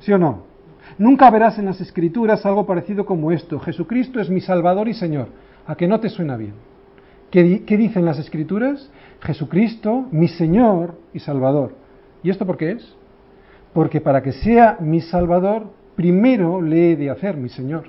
[0.00, 0.42] ¿Sí o no?
[0.98, 3.58] Nunca verás en las Escrituras algo parecido como esto.
[3.58, 5.28] Jesucristo es mi Salvador y Señor.
[5.66, 6.52] ¿A que no te suena bien?
[7.34, 8.92] ¿Qué, ¿Qué, dicen las Escrituras?
[9.20, 11.74] Jesucristo, mi Señor y Salvador.
[12.22, 12.94] ¿Y esto por qué es?
[13.72, 15.66] Porque para que sea mi Salvador,
[15.96, 17.86] primero le he de hacer mi Señor.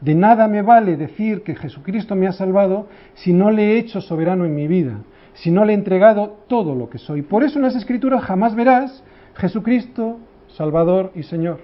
[0.00, 4.00] De nada me vale decir que Jesucristo me ha salvado si no le he hecho
[4.00, 5.00] soberano en mi vida,
[5.34, 7.22] si no le he entregado todo lo que soy.
[7.22, 9.02] Por eso en las Escrituras jamás verás
[9.34, 11.58] Jesucristo, Salvador y Señor.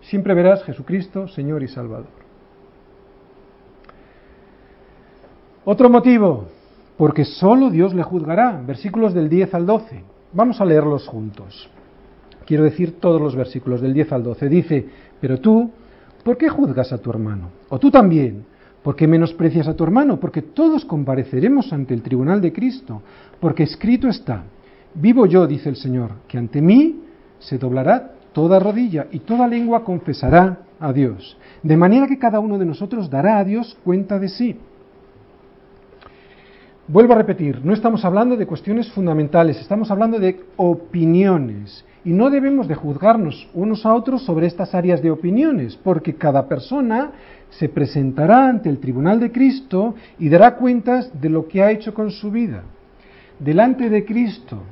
[0.00, 2.25] Siempre verás Jesucristo, Señor y Salvador.
[5.68, 6.44] Otro motivo,
[6.96, 8.62] porque solo Dios le juzgará.
[8.64, 10.00] Versículos del 10 al 12.
[10.32, 11.68] Vamos a leerlos juntos.
[12.46, 14.48] Quiero decir todos los versículos del 10 al 12.
[14.48, 14.86] Dice,
[15.20, 15.68] pero tú,
[16.22, 17.48] ¿por qué juzgas a tu hermano?
[17.68, 18.44] O tú también,
[18.84, 20.20] ¿por qué menosprecias a tu hermano?
[20.20, 23.02] Porque todos compareceremos ante el tribunal de Cristo,
[23.40, 24.44] porque escrito está,
[24.94, 27.00] vivo yo, dice el Señor, que ante mí
[27.40, 32.56] se doblará toda rodilla y toda lengua confesará a Dios, de manera que cada uno
[32.56, 34.56] de nosotros dará a Dios cuenta de sí.
[36.88, 41.84] Vuelvo a repetir, no estamos hablando de cuestiones fundamentales, estamos hablando de opiniones.
[42.04, 46.46] Y no debemos de juzgarnos unos a otros sobre estas áreas de opiniones, porque cada
[46.46, 47.10] persona
[47.50, 51.92] se presentará ante el tribunal de Cristo y dará cuentas de lo que ha hecho
[51.92, 52.62] con su vida.
[53.40, 54.62] Delante de Cristo,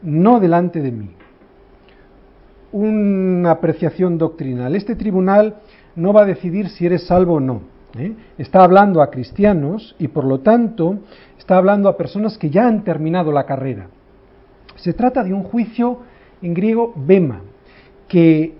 [0.00, 1.10] no delante de mí.
[2.70, 4.76] Una apreciación doctrinal.
[4.76, 5.56] Este tribunal
[5.96, 7.73] no va a decidir si eres salvo o no.
[7.98, 8.14] ¿Eh?
[8.38, 10.98] Está hablando a cristianos y por lo tanto
[11.38, 13.88] está hablando a personas que ya han terminado la carrera.
[14.76, 16.00] Se trata de un juicio
[16.42, 17.40] en griego bema,
[18.08, 18.54] que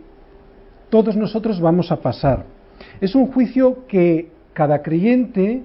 [0.91, 2.45] todos nosotros vamos a pasar.
[3.01, 5.63] Es un juicio que cada creyente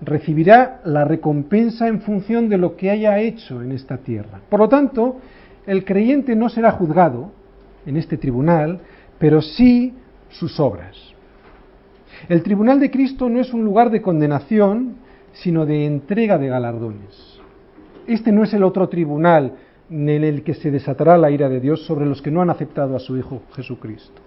[0.00, 4.40] recibirá la recompensa en función de lo que haya hecho en esta tierra.
[4.48, 5.18] Por lo tanto,
[5.66, 7.30] el creyente no será juzgado
[7.86, 8.80] en este tribunal,
[9.18, 9.94] pero sí
[10.28, 11.11] sus obras.
[12.28, 14.96] El tribunal de Cristo no es un lugar de condenación,
[15.32, 17.40] sino de entrega de galardones.
[18.06, 19.54] Este no es el otro tribunal
[19.90, 22.96] en el que se desatará la ira de Dios sobre los que no han aceptado
[22.96, 24.20] a su Hijo Jesucristo.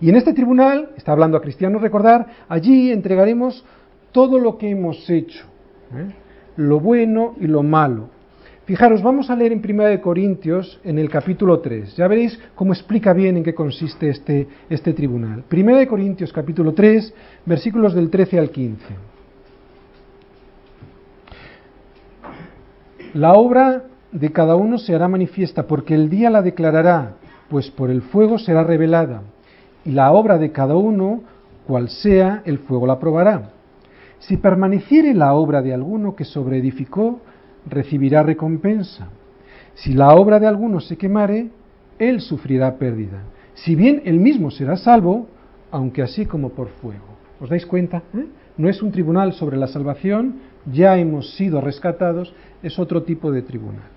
[0.00, 3.64] Y en este tribunal, está hablando a cristianos, recordar, allí entregaremos
[4.12, 5.44] todo lo que hemos hecho,
[5.94, 6.12] ¿eh?
[6.56, 8.08] lo bueno y lo malo.
[8.72, 11.94] Fijaros, vamos a leer en 1 Corintios en el capítulo 3.
[11.94, 15.44] Ya veréis cómo explica bien en qué consiste este, este tribunal.
[15.52, 17.12] 1 Corintios capítulo 3,
[17.44, 18.82] versículos del 13 al 15.
[23.12, 27.16] La obra de cada uno se hará manifiesta, porque el día la declarará,
[27.50, 29.20] pues por el fuego será revelada,
[29.84, 31.20] y la obra de cada uno,
[31.66, 33.50] cual sea, el fuego la probará.
[34.18, 37.20] Si permaneciere la obra de alguno que sobreedificó,
[37.66, 39.08] recibirá recompensa.
[39.74, 41.50] Si la obra de alguno se quemare,
[41.98, 43.22] él sufrirá pérdida.
[43.54, 45.28] Si bien él mismo será salvo,
[45.70, 47.04] aunque así como por fuego.
[47.40, 48.02] ¿Os dais cuenta?
[48.14, 48.26] ¿Eh?
[48.56, 50.36] No es un tribunal sobre la salvación,
[50.70, 53.88] ya hemos sido rescatados, es otro tipo de tribunal.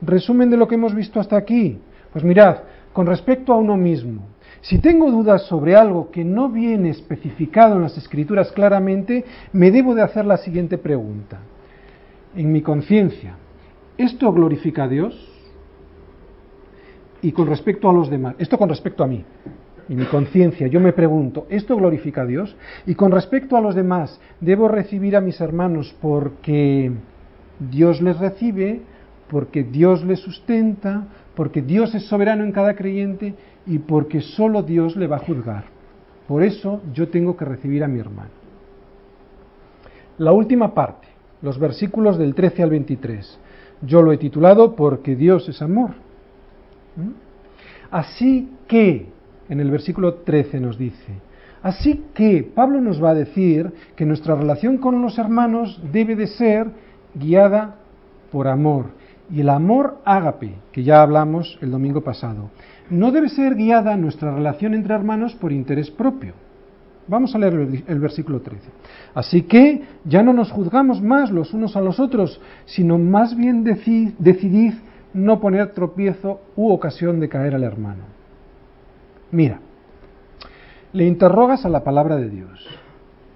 [0.00, 1.78] Resumen de lo que hemos visto hasta aquí.
[2.12, 2.58] Pues mirad,
[2.92, 4.22] con respecto a uno mismo,
[4.60, 9.94] si tengo dudas sobre algo que no viene especificado en las escrituras claramente, me debo
[9.94, 11.38] de hacer la siguiente pregunta.
[12.34, 13.36] En mi conciencia,
[13.96, 15.14] ¿esto glorifica a Dios?
[17.22, 19.24] Y con respecto a los demás, esto con respecto a mí,
[19.88, 22.54] en mi conciencia, yo me pregunto, ¿esto glorifica a Dios?
[22.86, 26.92] Y con respecto a los demás, ¿debo recibir a mis hermanos porque
[27.58, 28.82] Dios les recibe,
[29.28, 33.34] porque Dios les sustenta, porque Dios es soberano en cada creyente
[33.66, 35.64] y porque solo Dios le va a juzgar.
[36.26, 38.30] Por eso yo tengo que recibir a mi hermano.
[40.18, 41.07] La última parte,
[41.42, 43.38] los versículos del 13 al 23.
[43.82, 45.90] Yo lo he titulado porque Dios es amor.
[46.96, 47.28] ¿Mm?
[47.90, 49.06] Así que,
[49.48, 51.14] en el versículo 13 nos dice,
[51.62, 56.26] así que Pablo nos va a decir que nuestra relación con los hermanos debe de
[56.26, 56.66] ser
[57.14, 57.76] guiada
[58.30, 58.86] por amor.
[59.30, 62.50] Y el amor ágape, que ya hablamos el domingo pasado,
[62.90, 66.32] no debe ser guiada nuestra relación entre hermanos por interés propio.
[67.08, 68.68] Vamos a leer el versículo 13.
[69.14, 73.64] Así que ya no nos juzgamos más los unos a los otros, sino más bien
[73.64, 74.74] decidid
[75.14, 78.04] no poner tropiezo u ocasión de caer al hermano.
[79.30, 79.60] Mira,
[80.92, 82.66] le interrogas a la palabra de Dios.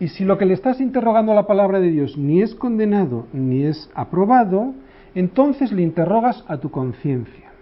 [0.00, 3.26] Y si lo que le estás interrogando a la palabra de Dios ni es condenado
[3.32, 4.74] ni es aprobado,
[5.14, 7.52] entonces le interrogas a tu conciencia.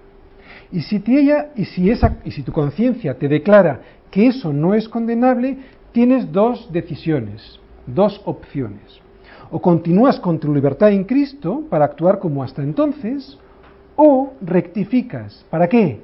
[0.73, 4.75] Y si, ella, y, si esa, y si tu conciencia te declara que eso no
[4.75, 5.59] es condenable,
[5.93, 9.01] tienes dos decisiones, dos opciones.
[9.51, 13.39] O continúas con tu libertad en Cristo para actuar como hasta entonces,
[13.97, 15.45] o rectificas.
[15.51, 16.01] ¿Para qué?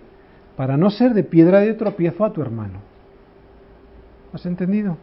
[0.57, 2.81] Para no ser de piedra de tropiezo a tu hermano.
[4.33, 4.97] ¿Has entendido?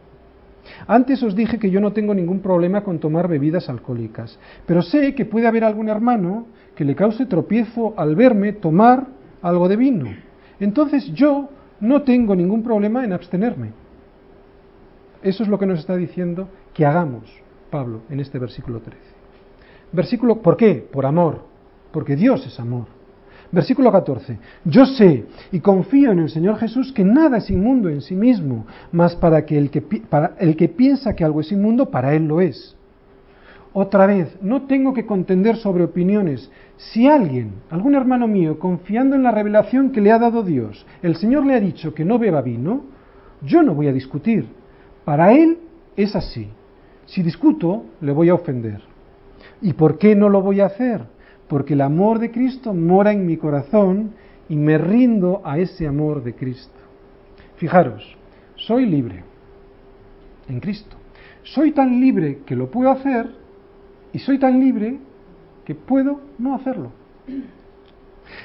[0.86, 5.14] Antes os dije que yo no tengo ningún problema con tomar bebidas alcohólicas, pero sé
[5.14, 9.06] que puede haber algún hermano que le cause tropiezo al verme tomar
[9.42, 10.06] algo de vino.
[10.60, 11.48] Entonces yo
[11.80, 13.83] no tengo ningún problema en abstenerme.
[15.24, 17.24] Eso es lo que nos está diciendo que hagamos
[17.70, 19.00] Pablo en este versículo 13.
[19.90, 20.86] Versículo, ¿por qué?
[20.92, 21.40] Por amor,
[21.92, 22.84] porque Dios es amor.
[23.50, 24.38] Versículo 14.
[24.66, 28.66] Yo sé y confío en el Señor Jesús que nada es inmundo en sí mismo,
[28.92, 32.28] mas para que el que, para el que piensa que algo es inmundo, para él
[32.28, 32.76] lo es.
[33.72, 36.50] Otra vez, no tengo que contender sobre opiniones.
[36.76, 41.16] Si alguien, algún hermano mío, confiando en la revelación que le ha dado Dios, el
[41.16, 42.84] Señor le ha dicho que no beba vino,
[43.40, 44.63] yo no voy a discutir.
[45.04, 45.58] Para él
[45.96, 46.48] es así.
[47.06, 48.80] Si discuto, le voy a ofender.
[49.60, 51.02] ¿Y por qué no lo voy a hacer?
[51.48, 54.12] Porque el amor de Cristo mora en mi corazón
[54.48, 56.72] y me rindo a ese amor de Cristo.
[57.56, 58.16] Fijaros,
[58.56, 59.22] soy libre
[60.48, 60.96] en Cristo.
[61.42, 63.30] Soy tan libre que lo puedo hacer
[64.12, 64.98] y soy tan libre
[65.64, 66.90] que puedo no hacerlo.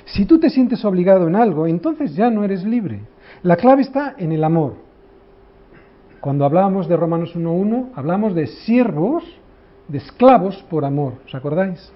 [0.05, 3.01] Si tú te sientes obligado en algo, entonces ya no eres libre.
[3.43, 4.88] La clave está en el amor.
[6.21, 9.23] Cuando hablábamos de Romanos 1.1, hablamos de siervos,
[9.87, 11.13] de esclavos por amor.
[11.25, 11.91] ¿Os acordáis?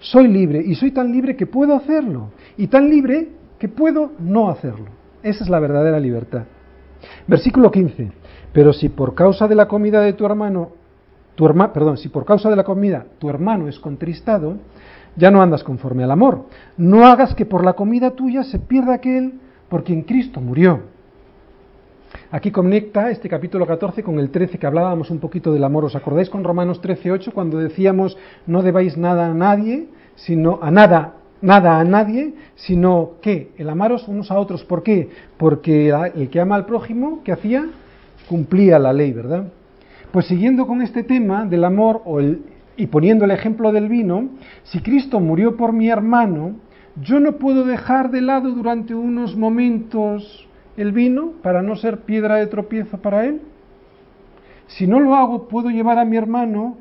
[0.00, 2.30] Soy libre y soy tan libre que puedo hacerlo.
[2.56, 3.28] Y tan libre
[3.58, 4.86] que puedo no hacerlo.
[5.22, 6.44] Esa es la verdadera libertad.
[7.26, 8.12] Versículo 15.
[8.52, 10.82] Pero si por causa de la comida de tu hermano
[11.34, 14.56] tu hermano, perdón, si por causa de la comida tu hermano es contristado,
[15.16, 16.46] ya no andas conforme al amor.
[16.76, 20.91] No hagas que por la comida tuya se pierda aquel por quien Cristo murió.
[22.34, 25.84] Aquí conecta este capítulo 14 con el 13 que hablábamos un poquito del amor.
[25.84, 28.16] ¿Os acordáis con Romanos 13:8 cuando decíamos
[28.46, 34.08] no debáis nada a nadie, sino a nada, nada a nadie, sino que el amaros
[34.08, 34.64] unos a otros.
[34.64, 35.10] ¿Por qué?
[35.36, 37.66] Porque el que ama al prójimo, ¿qué hacía?
[38.30, 39.52] Cumplía la ley, ¿verdad?
[40.10, 42.44] Pues siguiendo con este tema del amor o el,
[42.78, 44.30] y poniendo el ejemplo del vino,
[44.62, 46.54] si Cristo murió por mi hermano,
[46.96, 52.36] yo no puedo dejar de lado durante unos momentos el vino para no ser piedra
[52.36, 53.40] de tropiezo para él.
[54.66, 56.76] Si no lo hago, puedo llevar a mi hermano,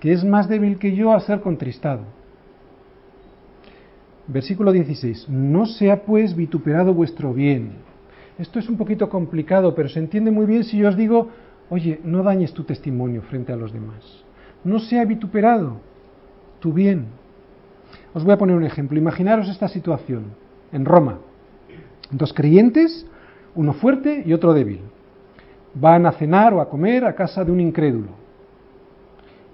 [0.00, 2.02] que es más débil que yo, a ser contristado.
[4.26, 5.28] Versículo 16.
[5.28, 7.72] No sea pues vituperado vuestro bien.
[8.38, 11.28] Esto es un poquito complicado, pero se entiende muy bien si yo os digo,
[11.68, 14.24] oye, no dañes tu testimonio frente a los demás.
[14.64, 15.78] No sea vituperado
[16.60, 17.06] tu bien.
[18.14, 18.98] Os voy a poner un ejemplo.
[18.98, 20.24] Imaginaros esta situación
[20.72, 21.18] en Roma.
[22.10, 23.06] Dos creyentes,
[23.54, 24.80] uno fuerte y otro débil.
[25.74, 28.08] Van a cenar o a comer a casa de un incrédulo.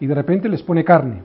[0.00, 1.22] Y de repente les pone carne.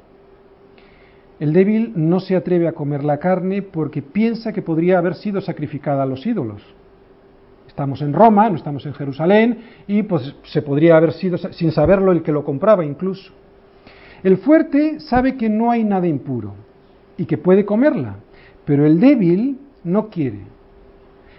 [1.39, 5.41] El débil no se atreve a comer la carne porque piensa que podría haber sido
[5.41, 6.61] sacrificada a los ídolos.
[7.67, 12.11] Estamos en Roma, no estamos en Jerusalén, y pues se podría haber sido, sin saberlo,
[12.11, 13.31] el que lo compraba incluso.
[14.23, 16.53] El fuerte sabe que no hay nada impuro
[17.17, 18.17] y que puede comerla,
[18.65, 20.41] pero el débil no quiere.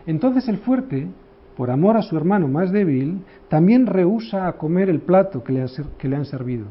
[0.07, 1.09] Entonces el fuerte,
[1.57, 6.17] por amor a su hermano más débil, también rehúsa a comer el plato que le,
[6.17, 6.67] han servido.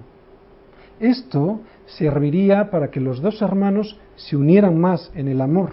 [1.00, 5.72] Esto serviría para que los dos hermanos se unieran más en el amor.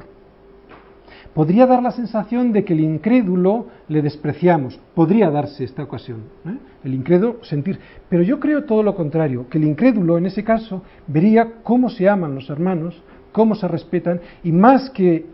[1.34, 4.80] Podría dar la sensación de que el incrédulo le despreciamos.
[4.94, 6.22] Podría darse esta ocasión.
[6.46, 6.56] ¿eh?
[6.84, 7.78] El incrédulo sentir.
[8.09, 12.09] Pero yo creo todo lo contrario, que el incrédulo en ese caso vería cómo se
[12.09, 15.26] aman los hermanos, cómo se respetan, y más que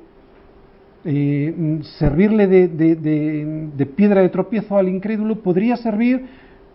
[1.04, 6.24] eh, servirle de, piedra de tropiezo al incrédulo, podría servir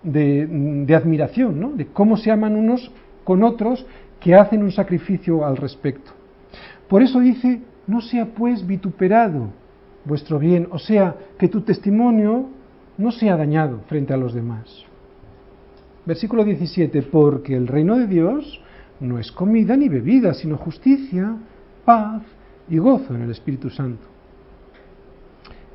[0.04, 1.72] de, admiración, ¿no?
[1.72, 2.92] de cómo se aman unos
[3.24, 3.86] con otros
[4.20, 6.12] que hacen un sacrificio al respecto.
[6.88, 9.50] Por eso dice, no sea pues vituperado
[10.06, 12.50] vuestro bien, o sea, que tu testimonio
[12.98, 14.84] no sea dañado frente a los demás.
[16.06, 18.62] Versículo 17, porque el reino de Dios
[19.00, 21.38] no es comida ni bebida, sino justicia,
[21.86, 22.24] paz
[22.70, 24.09] y gozo en el Espíritu Santo.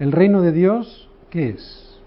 [0.01, 2.01] El reino de Dios, ¿qué es?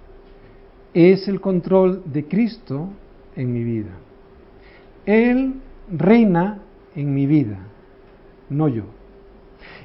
[0.94, 2.90] Es el control de Cristo
[3.36, 3.92] en mi vida.
[5.06, 5.54] Él
[5.90, 6.60] reina
[6.96, 7.60] en mi vida,
[8.50, 8.84] no yo.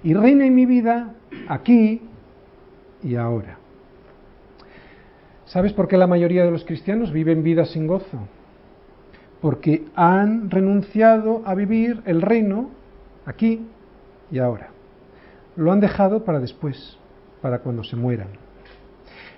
[0.02, 1.14] Y reina en mi vida
[1.48, 2.02] aquí
[3.04, 3.58] y ahora.
[5.44, 8.26] ¿Sabes por qué la mayoría de los cristianos viven vidas sin gozo?
[9.40, 12.70] Porque han renunciado a vivir el reino
[13.26, 13.64] aquí
[14.30, 14.70] y ahora.
[15.54, 16.98] Lo han dejado para después,
[17.42, 18.28] para cuando se mueran.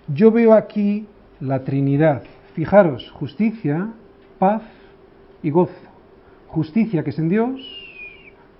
[0.07, 1.07] Yo veo aquí
[1.41, 2.23] la Trinidad.
[2.55, 3.89] Fijaros, justicia,
[4.39, 4.63] paz
[5.43, 5.95] y gozo
[6.55, 7.61] justicia que es en Dios,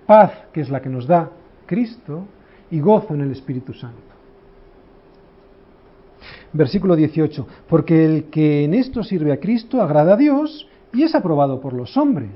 [0.05, 1.31] paz que es la que nos da
[1.65, 2.27] Cristo
[2.71, 4.03] y gozo en el Espíritu Santo.
[6.53, 11.15] Versículo 18, porque el que en esto sirve a Cristo agrada a Dios y es
[11.15, 12.33] aprobado por los hombres.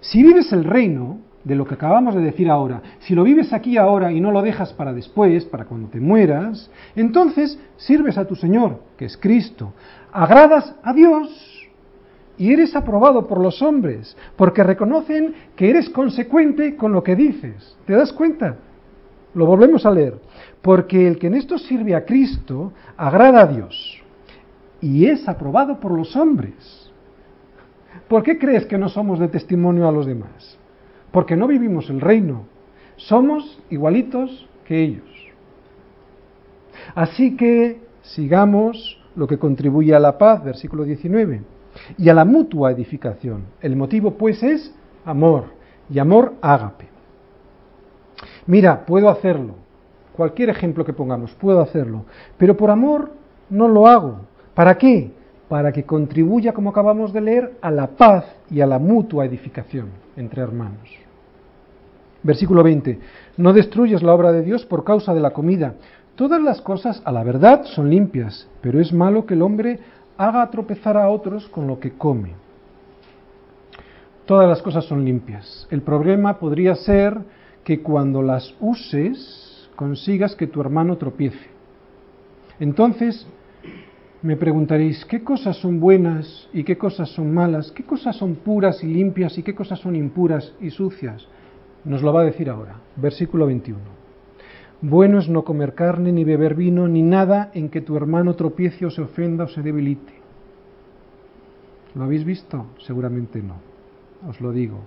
[0.00, 1.18] Si vives el reino,
[1.48, 4.42] de lo que acabamos de decir ahora, si lo vives aquí ahora y no lo
[4.42, 9.72] dejas para después, para cuando te mueras, entonces sirves a tu Señor, que es Cristo,
[10.12, 11.66] agradas a Dios
[12.36, 17.78] y eres aprobado por los hombres, porque reconocen que eres consecuente con lo que dices.
[17.86, 18.56] ¿Te das cuenta?
[19.32, 20.18] Lo volvemos a leer.
[20.60, 24.02] Porque el que en esto sirve a Cristo agrada a Dios
[24.82, 26.90] y es aprobado por los hombres.
[28.06, 30.57] ¿Por qué crees que no somos de testimonio a los demás?
[31.10, 32.44] Porque no vivimos el reino.
[32.96, 35.04] Somos igualitos que ellos.
[36.94, 41.42] Así que sigamos lo que contribuye a la paz, versículo 19
[41.96, 43.44] y a la mutua edificación.
[43.60, 45.44] El motivo, pues, es amor,
[45.90, 46.88] y amor ágape.
[48.46, 49.54] Mira, puedo hacerlo.
[50.16, 52.04] Cualquier ejemplo que pongamos, puedo hacerlo.
[52.36, 53.12] Pero por amor
[53.48, 54.20] no lo hago.
[54.54, 55.12] ¿Para qué?
[55.48, 60.07] Para que contribuya, como acabamos de leer, a la paz y a la mutua edificación
[60.18, 60.88] entre hermanos.
[62.22, 62.98] Versículo 20.
[63.36, 65.74] No destruyes la obra de Dios por causa de la comida.
[66.16, 69.78] Todas las cosas a la verdad son limpias, pero es malo que el hombre
[70.16, 72.32] haga tropezar a otros con lo que come.
[74.26, 75.66] Todas las cosas son limpias.
[75.70, 77.16] El problema podría ser
[77.64, 81.46] que cuando las uses consigas que tu hermano tropiece.
[82.58, 83.26] Entonces,
[84.22, 87.70] me preguntaréis, ¿qué cosas son buenas y qué cosas son malas?
[87.70, 91.26] ¿Qué cosas son puras y limpias y qué cosas son impuras y sucias?
[91.84, 93.78] Nos lo va a decir ahora, versículo 21.
[94.80, 98.86] Bueno es no comer carne, ni beber vino, ni nada en que tu hermano tropiece
[98.86, 100.14] o se ofenda o se debilite.
[101.94, 102.66] ¿Lo habéis visto?
[102.86, 103.54] Seguramente no.
[104.28, 104.80] Os lo digo.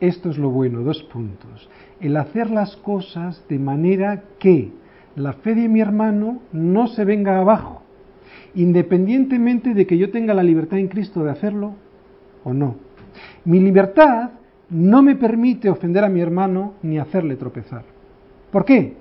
[0.00, 1.68] Esto es lo bueno, dos puntos.
[2.00, 4.72] El hacer las cosas de manera que
[5.16, 7.83] la fe de mi hermano no se venga abajo,
[8.54, 11.74] independientemente de que yo tenga la libertad en Cristo de hacerlo
[12.44, 12.76] o no.
[13.44, 14.30] Mi libertad
[14.70, 17.84] no me permite ofender a mi hermano ni hacerle tropezar.
[18.50, 18.94] ¿Por qué?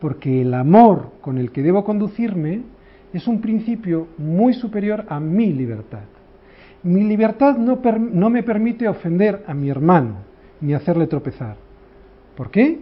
[0.00, 2.62] Porque el amor con el que debo conducirme
[3.12, 6.02] es un principio muy superior a mi libertad.
[6.82, 10.16] Mi libertad no, no me permite ofender a mi hermano
[10.60, 11.56] ni hacerle tropezar.
[12.36, 12.80] ¿Por qué?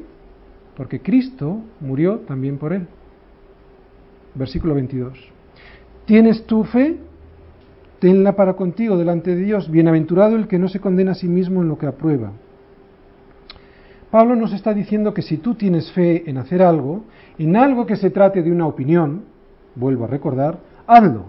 [0.76, 2.86] Porque Cristo murió también por él.
[4.34, 5.31] Versículo 22.
[6.06, 6.98] ¿Tienes tu fe?
[8.00, 9.70] Tenla para contigo delante de Dios.
[9.70, 12.32] Bienaventurado el que no se condena a sí mismo en lo que aprueba.
[14.10, 17.04] Pablo nos está diciendo que si tú tienes fe en hacer algo,
[17.38, 19.22] en algo que se trate de una opinión,
[19.74, 21.26] vuelvo a recordar, hazlo,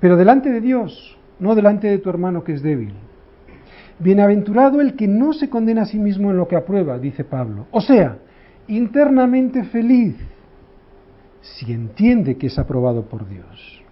[0.00, 2.94] pero delante de Dios, no delante de tu hermano que es débil.
[4.00, 7.66] Bienaventurado el que no se condena a sí mismo en lo que aprueba, dice Pablo.
[7.70, 8.18] O sea,
[8.66, 10.16] internamente feliz
[11.40, 13.83] si entiende que es aprobado por Dios.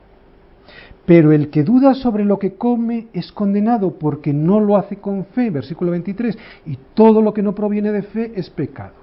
[1.04, 5.24] Pero el que duda sobre lo que come es condenado porque no lo hace con
[5.26, 9.02] fe, versículo 23, y todo lo que no proviene de fe es pecado.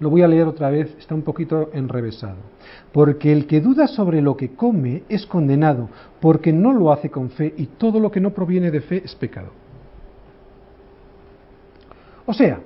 [0.00, 2.36] Lo voy a leer otra vez, está un poquito enrevesado.
[2.92, 5.88] Porque el que duda sobre lo que come es condenado
[6.20, 9.14] porque no lo hace con fe y todo lo que no proviene de fe es
[9.14, 9.48] pecado.
[12.26, 12.60] O sea,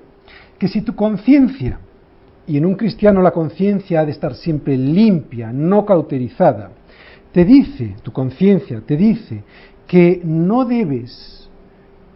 [0.59, 1.79] que si tu conciencia,
[2.47, 6.71] y en un cristiano la conciencia ha de estar siempre limpia, no cauterizada,
[7.33, 9.43] te dice, tu conciencia te dice
[9.87, 11.49] que no debes,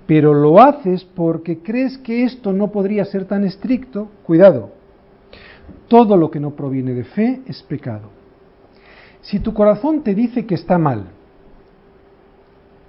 [0.07, 4.71] pero lo haces porque crees que esto no podría ser tan estricto, cuidado,
[5.89, 8.11] todo lo que no proviene de fe es pecado.
[9.23, 11.07] Si tu corazón te dice que está mal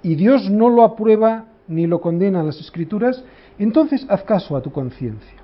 [0.02, 3.24] y Dios no lo aprueba ni lo condena en las escrituras,
[3.58, 5.38] entonces haz caso a tu conciencia.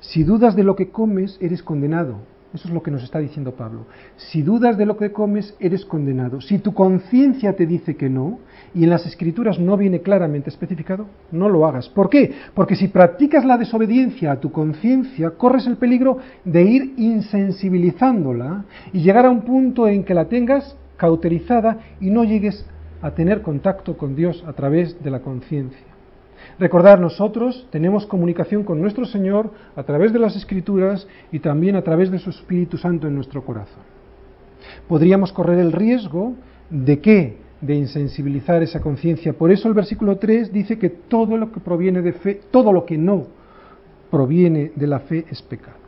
[0.00, 2.18] Si dudas de lo que comes, eres condenado,
[2.54, 3.86] eso es lo que nos está diciendo Pablo.
[4.16, 6.40] Si dudas de lo que comes, eres condenado.
[6.40, 8.38] Si tu conciencia te dice que no,
[8.72, 11.88] y en las escrituras no viene claramente especificado, no lo hagas.
[11.88, 12.32] ¿Por qué?
[12.54, 19.00] Porque si practicas la desobediencia a tu conciencia, corres el peligro de ir insensibilizándola y
[19.00, 22.64] llegar a un punto en que la tengas cauterizada y no llegues
[23.02, 25.93] a tener contacto con Dios a través de la conciencia.
[26.58, 31.82] Recordar, nosotros tenemos comunicación con nuestro Señor a través de las Escrituras y también a
[31.82, 33.82] través de su Espíritu Santo en nuestro corazón.
[34.88, 36.34] Podríamos correr el riesgo
[36.70, 37.36] de qué?
[37.60, 39.32] De insensibilizar esa conciencia.
[39.32, 42.84] Por eso el versículo 3 dice que todo lo que proviene de fe, todo lo
[42.84, 43.26] que no
[44.10, 45.78] proviene de la fe es pecado.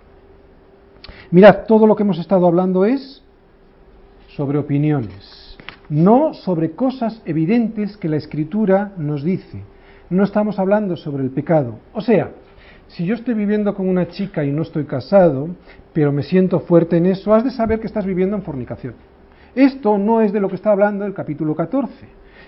[1.31, 3.23] Mirad, todo lo que hemos estado hablando es
[4.29, 5.57] sobre opiniones,
[5.89, 9.63] no sobre cosas evidentes que la Escritura nos dice
[10.11, 11.79] no estamos hablando sobre el pecado.
[11.93, 12.31] O sea,
[12.89, 15.49] si yo estoy viviendo con una chica y no estoy casado,
[15.93, 18.95] pero me siento fuerte en eso, has de saber que estás viviendo en fornicación.
[19.55, 21.93] Esto no es de lo que está hablando el capítulo 14.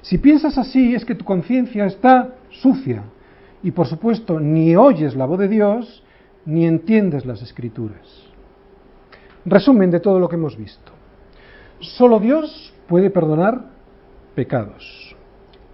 [0.03, 3.03] Si piensas así es que tu conciencia está sucia
[3.63, 6.05] y por supuesto ni oyes la voz de Dios
[6.45, 8.27] ni entiendes las escrituras.
[9.45, 10.93] Resumen de todo lo que hemos visto.
[11.81, 13.63] Solo Dios puede perdonar
[14.35, 15.17] pecados.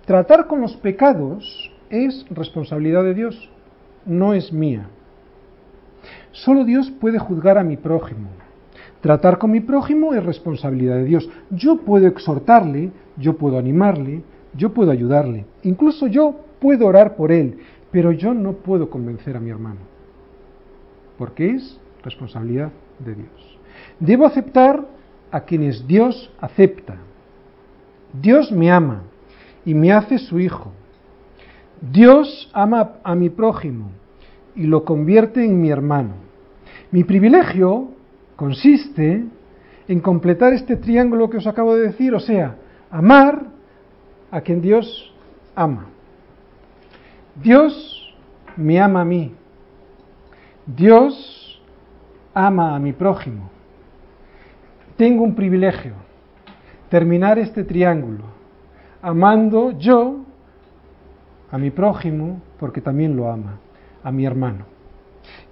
[0.07, 3.51] Tratar con los pecados es responsabilidad de Dios,
[4.07, 4.89] no es mía.
[6.33, 8.29] Solo Dios puede juzgar a mi prójimo.
[9.01, 11.29] Tratar con mi prójimo es responsabilidad de Dios.
[11.51, 14.23] Yo puedo exhortarle, yo puedo animarle,
[14.57, 17.59] yo puedo ayudarle, incluso yo puedo orar por él,
[17.91, 19.81] pero yo no puedo convencer a mi hermano,
[21.19, 23.59] porque es responsabilidad de Dios.
[24.01, 24.85] Debo aceptar
[25.31, 26.97] a quienes Dios acepta.
[28.13, 29.03] Dios me ama
[29.65, 30.73] y me hace su hijo.
[31.93, 33.91] Dios ama a mi prójimo
[34.55, 36.15] y lo convierte en mi hermano.
[36.91, 37.89] Mi privilegio
[38.37, 39.25] consiste
[39.89, 42.57] en completar este triángulo que os acabo de decir, o sea,
[42.91, 43.43] amar
[44.31, 45.13] a quien Dios
[45.55, 45.87] ama.
[47.43, 48.15] Dios
[48.57, 49.35] me ama a mí.
[50.67, 51.61] Dios
[52.33, 53.51] ama a mi prójimo.
[54.97, 55.93] Tengo un privilegio,
[56.89, 58.25] terminar este triángulo,
[59.03, 60.24] amando yo
[61.55, 63.61] a mi prójimo porque también lo ama,
[64.03, 64.65] a mi hermano.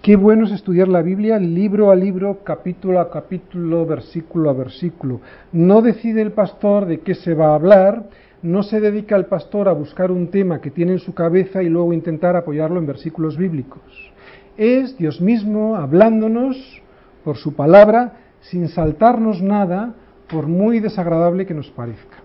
[0.03, 5.21] Qué bueno es estudiar la Biblia libro a libro, capítulo a capítulo, versículo a versículo.
[5.53, 8.07] No decide el pastor de qué se va a hablar,
[8.43, 11.69] no se dedica el pastor a buscar un tema que tiene en su cabeza y
[11.69, 14.13] luego intentar apoyarlo en versículos bíblicos.
[14.57, 16.83] es Dios mismo hablándonos
[17.23, 19.95] por su palabra sin saltarnos nada,
[20.29, 22.17] por muy desagradable que nos parezca.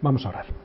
[0.00, 0.61] Vamos a orar.